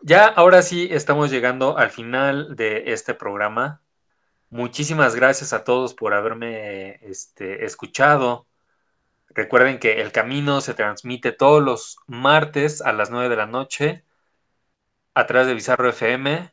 Ya 0.00 0.26
ahora 0.26 0.62
sí 0.62 0.88
estamos 0.92 1.28
llegando 1.28 1.76
al 1.76 1.90
final 1.90 2.54
de 2.54 2.92
este 2.92 3.14
programa. 3.14 3.82
Muchísimas 4.48 5.16
gracias 5.16 5.52
a 5.52 5.64
todos 5.64 5.92
por 5.92 6.14
haberme 6.14 7.00
este, 7.02 7.64
escuchado. 7.64 8.46
Recuerden 9.30 9.80
que 9.80 10.00
El 10.00 10.12
Camino 10.12 10.60
se 10.60 10.74
transmite 10.74 11.32
todos 11.32 11.64
los 11.64 11.96
martes 12.06 12.80
a 12.80 12.92
las 12.92 13.10
9 13.10 13.28
de 13.28 13.36
la 13.36 13.46
noche 13.46 14.04
a 15.14 15.26
través 15.26 15.48
de 15.48 15.54
Bizarro 15.54 15.88
FM, 15.88 16.52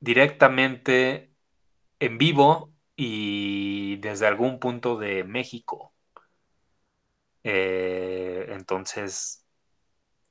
directamente 0.00 1.30
en 2.00 2.16
vivo 2.16 2.72
y 2.96 3.96
desde 3.96 4.26
algún 4.26 4.58
punto 4.58 4.96
de 4.96 5.22
México. 5.22 5.92
Eh, 7.48 8.35
entonces, 8.56 9.46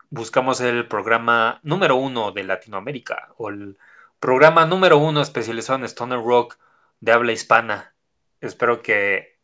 buscamos 0.09 0.61
el 0.61 0.87
programa 0.87 1.59
número 1.63 1.95
uno 1.95 2.31
de 2.31 2.43
Latinoamérica 2.43 3.33
o 3.37 3.49
el 3.49 3.77
programa 4.19 4.65
número 4.65 4.97
uno 4.97 5.21
especializado 5.21 5.79
en 5.79 5.85
Stoner 5.85 6.19
Rock 6.19 6.57
de 6.99 7.11
habla 7.11 7.33
hispana. 7.33 7.95
Espero 8.41 8.81
que 8.81 9.39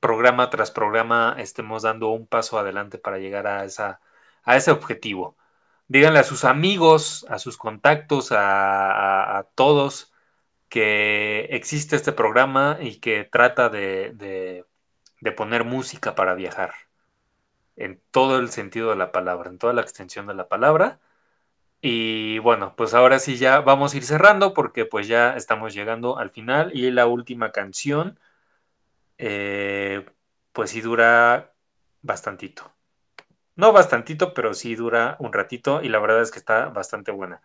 programa 0.00 0.50
tras 0.50 0.70
programa 0.70 1.36
estemos 1.38 1.82
dando 1.82 2.08
un 2.10 2.26
paso 2.26 2.58
adelante 2.58 2.98
para 2.98 3.18
llegar 3.18 3.46
a, 3.46 3.64
esa, 3.64 4.00
a 4.44 4.56
ese 4.56 4.70
objetivo. 4.70 5.36
Díganle 5.88 6.20
a 6.20 6.24
sus 6.24 6.44
amigos, 6.44 7.26
a 7.28 7.38
sus 7.38 7.56
contactos, 7.58 8.30
a, 8.32 9.46
todos 9.54 10.12
que 10.68 11.46
existe 11.50 11.96
este 11.96 12.12
programa 12.12 12.78
y 12.80 13.00
que 13.00 13.24
trata 13.24 13.68
de, 13.70 14.64
de 15.20 15.32
poner 15.32 15.64
música 15.64 16.14
para 16.14 16.34
viajar 16.34 16.72
en 17.80 18.00
todo 18.10 18.38
el 18.38 18.50
sentido 18.50 18.90
de 18.90 18.96
la 18.96 19.12
palabra, 19.12 19.50
en 19.50 19.58
toda 19.58 19.72
la 19.72 19.82
extensión 19.82 20.26
de 20.26 20.34
la 20.34 20.48
palabra. 20.48 21.00
Y 21.82 22.38
bueno, 22.40 22.74
pues 22.76 22.94
ahora 22.94 23.18
sí 23.18 23.36
ya 23.38 23.60
vamos 23.60 23.94
a 23.94 23.96
ir 23.98 24.04
cerrando 24.04 24.54
porque 24.54 24.84
pues 24.86 25.08
ya 25.08 25.36
estamos 25.36 25.74
llegando 25.74 26.18
al 26.18 26.30
final 26.30 26.72
y 26.74 26.90
la 26.90 27.06
última 27.06 27.52
canción 27.52 28.18
eh, 29.18 30.06
pues 30.52 30.70
sí 30.70 30.80
dura 30.80 31.54
bastantito. 32.02 32.72
No 33.56 33.72
bastantito, 33.72 34.34
pero 34.34 34.54
sí 34.54 34.74
dura 34.74 35.16
un 35.20 35.32
ratito 35.32 35.82
y 35.82 35.88
la 35.88 35.98
verdad 36.00 36.22
es 36.22 36.30
que 36.30 36.38
está 36.38 36.66
bastante 36.68 37.12
buena. 37.12 37.42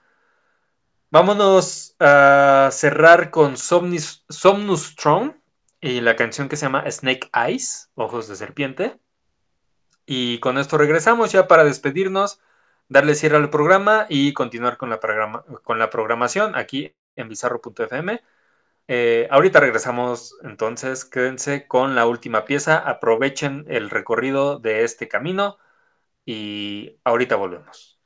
Vámonos 1.11 1.95
a 1.99 2.69
cerrar 2.71 3.31
con 3.31 3.57
Somnus, 3.57 4.25
Somnus 4.29 4.87
Strong 4.87 5.35
y 5.79 6.01
la 6.01 6.15
canción 6.15 6.49
que 6.49 6.57
se 6.57 6.65
llama 6.65 6.89
Snake 6.89 7.29
Eyes, 7.33 7.89
Ojos 7.95 8.27
de 8.27 8.35
Serpiente. 8.35 8.99
Y 10.05 10.39
con 10.39 10.57
esto 10.57 10.77
regresamos 10.77 11.31
ya 11.31 11.47
para 11.47 11.63
despedirnos 11.63 12.39
darle 12.87 13.15
cierre 13.15 13.37
al 13.37 13.49
programa 13.49 14.05
y 14.09 14.33
continuar 14.33 14.77
con 14.77 14.89
la, 14.89 15.89
programación 15.89 16.55
aquí 16.55 16.95
en 17.15 17.29
bizarro.fm. 17.29 18.21
Eh, 18.87 19.27
ahorita 19.31 19.59
regresamos, 19.59 20.37
entonces 20.43 21.05
quédense 21.05 21.67
con 21.67 21.95
la 21.95 22.05
última 22.05 22.45
pieza, 22.45 22.77
aprovechen 22.77 23.65
el 23.67 23.89
recorrido 23.89 24.59
de 24.59 24.83
este 24.83 25.07
camino 25.07 25.57
y 26.25 26.99
ahorita 27.03 27.35
volvemos. 27.35 27.99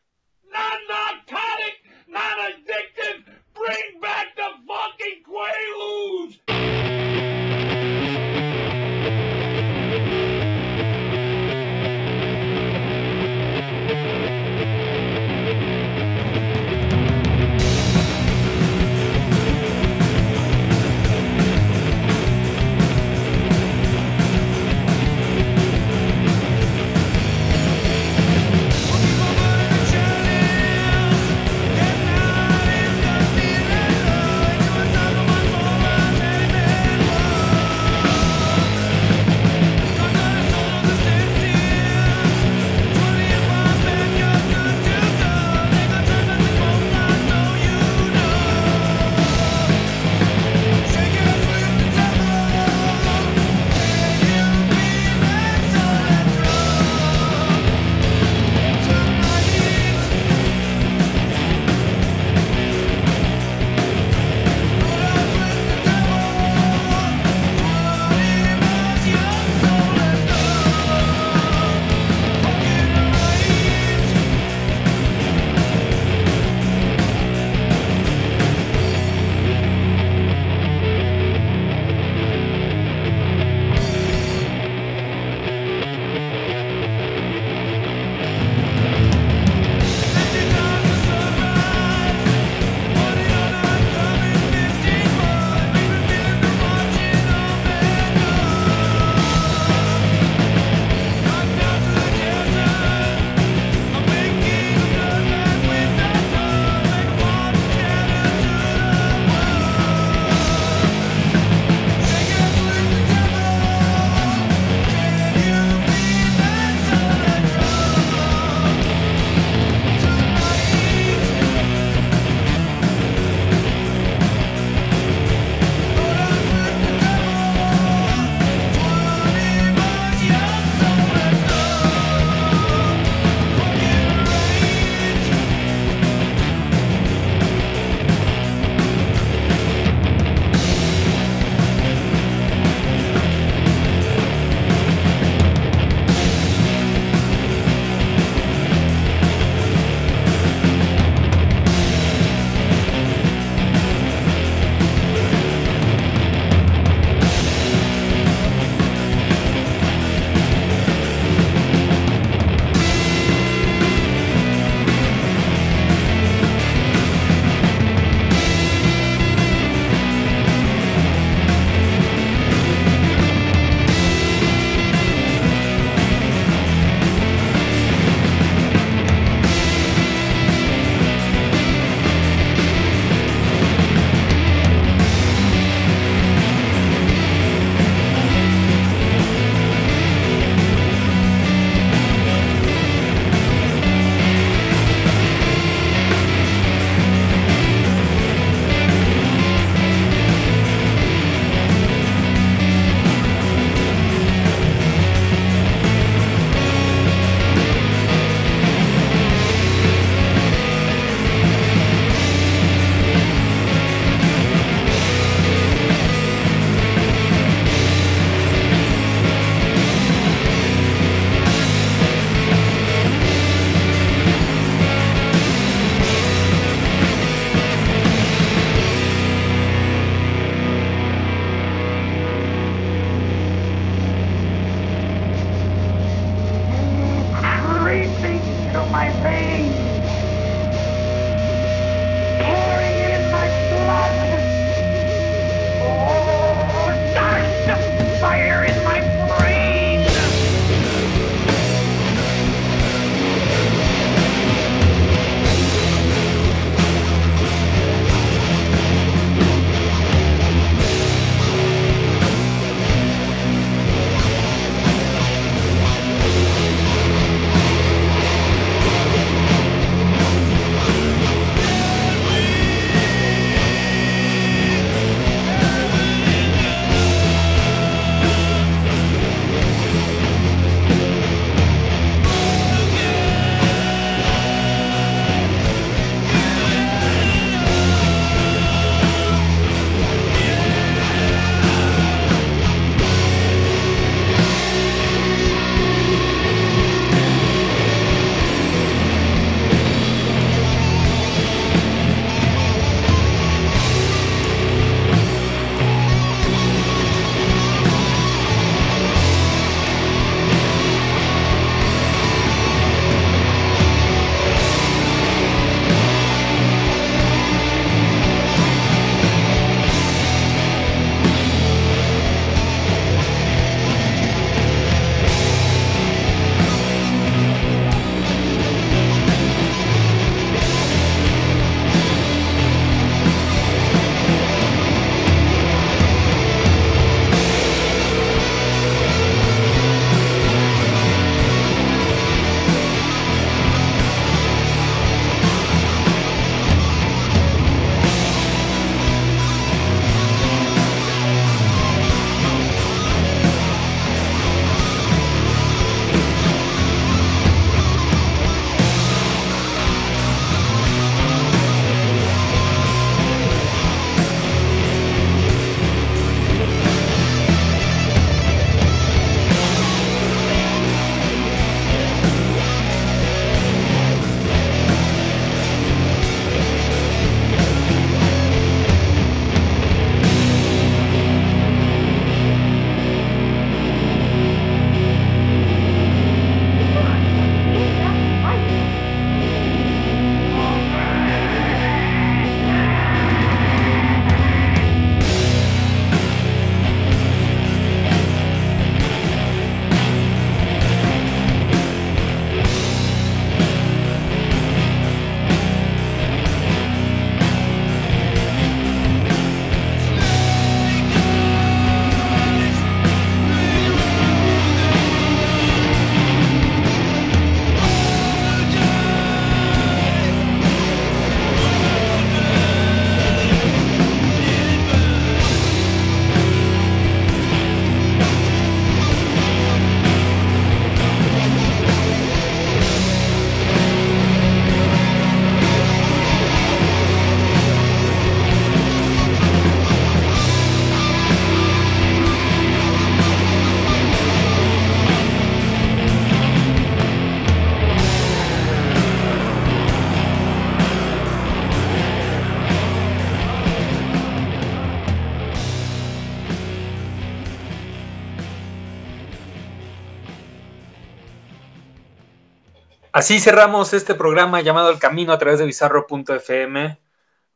Así 463.19 463.41
cerramos 463.41 463.91
este 463.93 464.15
programa 464.15 464.61
llamado 464.61 464.91
El 464.91 464.97
Camino 464.97 465.33
a 465.33 465.37
través 465.37 465.59
de 465.59 465.65
bizarro.fm 465.65 467.01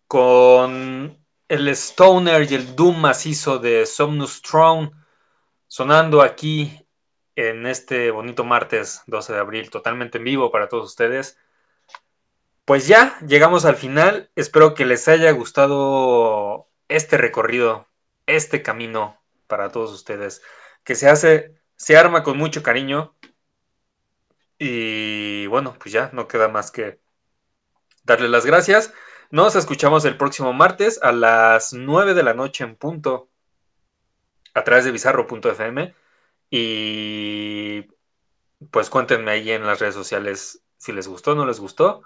con 0.07 1.25
el 1.47 1.67
stoner 1.69 2.51
y 2.51 2.55
el 2.55 2.75
doom 2.75 2.99
macizo 2.99 3.59
de 3.59 3.85
Somnus 3.85 4.41
Throne 4.41 4.91
sonando 5.67 6.21
aquí 6.21 6.85
en 7.37 7.65
este 7.65 8.11
bonito 8.11 8.43
martes 8.43 9.03
12 9.07 9.31
de 9.31 9.39
abril, 9.39 9.69
totalmente 9.69 10.17
en 10.17 10.25
vivo 10.25 10.51
para 10.51 10.67
todos 10.67 10.89
ustedes. 10.89 11.37
Pues 12.65 12.85
ya 12.85 13.17
llegamos 13.25 13.63
al 13.63 13.77
final. 13.77 14.31
Espero 14.35 14.73
que 14.73 14.83
les 14.85 15.07
haya 15.07 15.31
gustado 15.31 16.67
este 16.89 17.15
recorrido, 17.15 17.87
este 18.25 18.61
camino 18.63 19.17
para 19.47 19.71
todos 19.71 19.93
ustedes, 19.93 20.41
que 20.83 20.95
se 20.95 21.07
hace, 21.07 21.55
se 21.77 21.95
arma 21.95 22.21
con 22.21 22.37
mucho 22.37 22.63
cariño. 22.63 23.15
Y 24.59 25.02
bueno, 25.53 25.75
pues 25.79 25.93
ya 25.93 26.09
no 26.13 26.27
queda 26.27 26.47
más 26.47 26.71
que 26.71 26.99
darles 28.03 28.31
las 28.31 28.43
gracias. 28.43 28.91
Nos 29.29 29.55
escuchamos 29.55 30.03
el 30.03 30.17
próximo 30.17 30.51
martes 30.51 30.99
a 31.03 31.11
las 31.11 31.73
9 31.73 32.15
de 32.15 32.23
la 32.23 32.33
noche 32.33 32.63
en 32.63 32.75
punto 32.75 33.29
a 34.55 34.63
través 34.63 34.83
de 34.83 34.91
bizarro.fm 34.91 35.93
y 36.49 37.85
pues 38.71 38.89
cuéntenme 38.89 39.29
ahí 39.29 39.51
en 39.51 39.67
las 39.67 39.79
redes 39.79 39.93
sociales 39.93 40.63
si 40.77 40.91
les 40.91 41.07
gustó 41.07 41.33
o 41.33 41.35
no 41.35 41.45
les 41.45 41.59
gustó. 41.59 42.01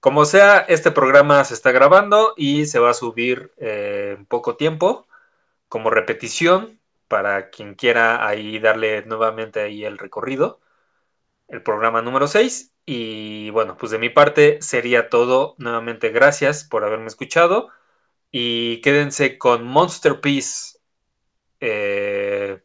Como 0.00 0.24
sea, 0.24 0.58
este 0.58 0.90
programa 0.90 1.44
se 1.44 1.54
está 1.54 1.70
grabando 1.70 2.34
y 2.36 2.66
se 2.66 2.80
va 2.80 2.90
a 2.90 2.94
subir 2.94 3.52
eh, 3.58 4.16
en 4.18 4.26
poco 4.26 4.56
tiempo 4.56 5.06
como 5.68 5.90
repetición 5.90 6.80
para 7.06 7.50
quien 7.50 7.76
quiera 7.76 8.26
ahí 8.26 8.58
darle 8.58 9.04
nuevamente 9.06 9.60
ahí 9.60 9.84
el 9.84 9.96
recorrido 9.96 10.60
el 11.48 11.62
programa 11.62 12.02
número 12.02 12.26
6. 12.26 12.72
Y 12.86 13.50
bueno, 13.50 13.76
pues 13.76 13.92
de 13.92 13.98
mi 13.98 14.10
parte 14.10 14.60
sería 14.60 15.08
todo. 15.08 15.54
Nuevamente 15.58 16.10
gracias 16.10 16.64
por 16.64 16.84
haberme 16.84 17.06
escuchado. 17.06 17.70
Y 18.30 18.80
quédense 18.80 19.38
con 19.38 19.64
Monster 19.64 20.20
Peace 20.20 20.78
eh, 21.60 22.62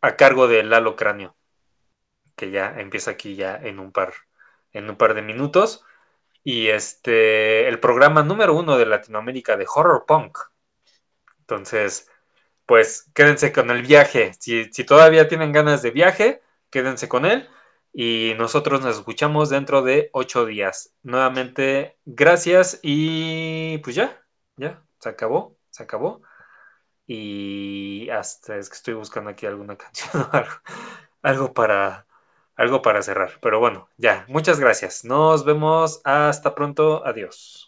a 0.00 0.16
cargo 0.16 0.46
de 0.48 0.62
Lalo 0.62 0.96
Cráneo, 0.96 1.36
que 2.36 2.50
ya 2.50 2.74
empieza 2.78 3.12
aquí 3.12 3.34
ya 3.34 3.56
en 3.56 3.78
un 3.78 3.92
par 3.92 4.12
en 4.72 4.90
un 4.90 4.96
par 4.96 5.14
de 5.14 5.22
minutos. 5.22 5.84
Y 6.44 6.68
este, 6.68 7.68
el 7.68 7.80
programa 7.80 8.22
número 8.22 8.54
uno 8.54 8.78
de 8.78 8.86
Latinoamérica 8.86 9.56
de 9.56 9.66
horror 9.74 10.04
punk. 10.06 10.38
Entonces, 11.40 12.10
pues 12.66 13.10
quédense 13.14 13.52
con 13.52 13.70
el 13.70 13.82
viaje. 13.82 14.32
Si, 14.38 14.66
si 14.72 14.84
todavía 14.84 15.28
tienen 15.28 15.52
ganas 15.52 15.82
de 15.82 15.90
viaje, 15.90 16.42
quédense 16.70 17.08
con 17.08 17.26
él. 17.26 17.48
Y 17.92 18.34
nosotros 18.38 18.82
nos 18.82 18.96
escuchamos 18.98 19.50
dentro 19.50 19.82
de 19.82 20.10
ocho 20.12 20.46
días. 20.46 20.94
Nuevamente, 21.02 21.98
gracias 22.04 22.80
y 22.82 23.78
pues 23.78 23.96
ya, 23.96 24.22
ya, 24.56 24.84
se 25.00 25.08
acabó, 25.08 25.56
se 25.70 25.82
acabó. 25.82 26.22
Y 27.06 28.08
hasta 28.10 28.56
es 28.56 28.68
que 28.68 28.76
estoy 28.76 28.94
buscando 28.94 29.30
aquí 29.30 29.46
alguna 29.46 29.76
canción 29.78 30.22
o 30.22 30.28
algo, 30.32 30.52
algo 31.22 31.54
para 31.54 32.06
algo 32.58 32.82
para 32.82 33.02
cerrar. 33.02 33.38
Pero 33.40 33.60
bueno, 33.60 33.88
ya, 33.96 34.26
muchas 34.28 34.60
gracias. 34.60 35.04
Nos 35.04 35.44
vemos 35.44 36.00
hasta 36.04 36.54
pronto. 36.54 37.06
Adiós. 37.06 37.64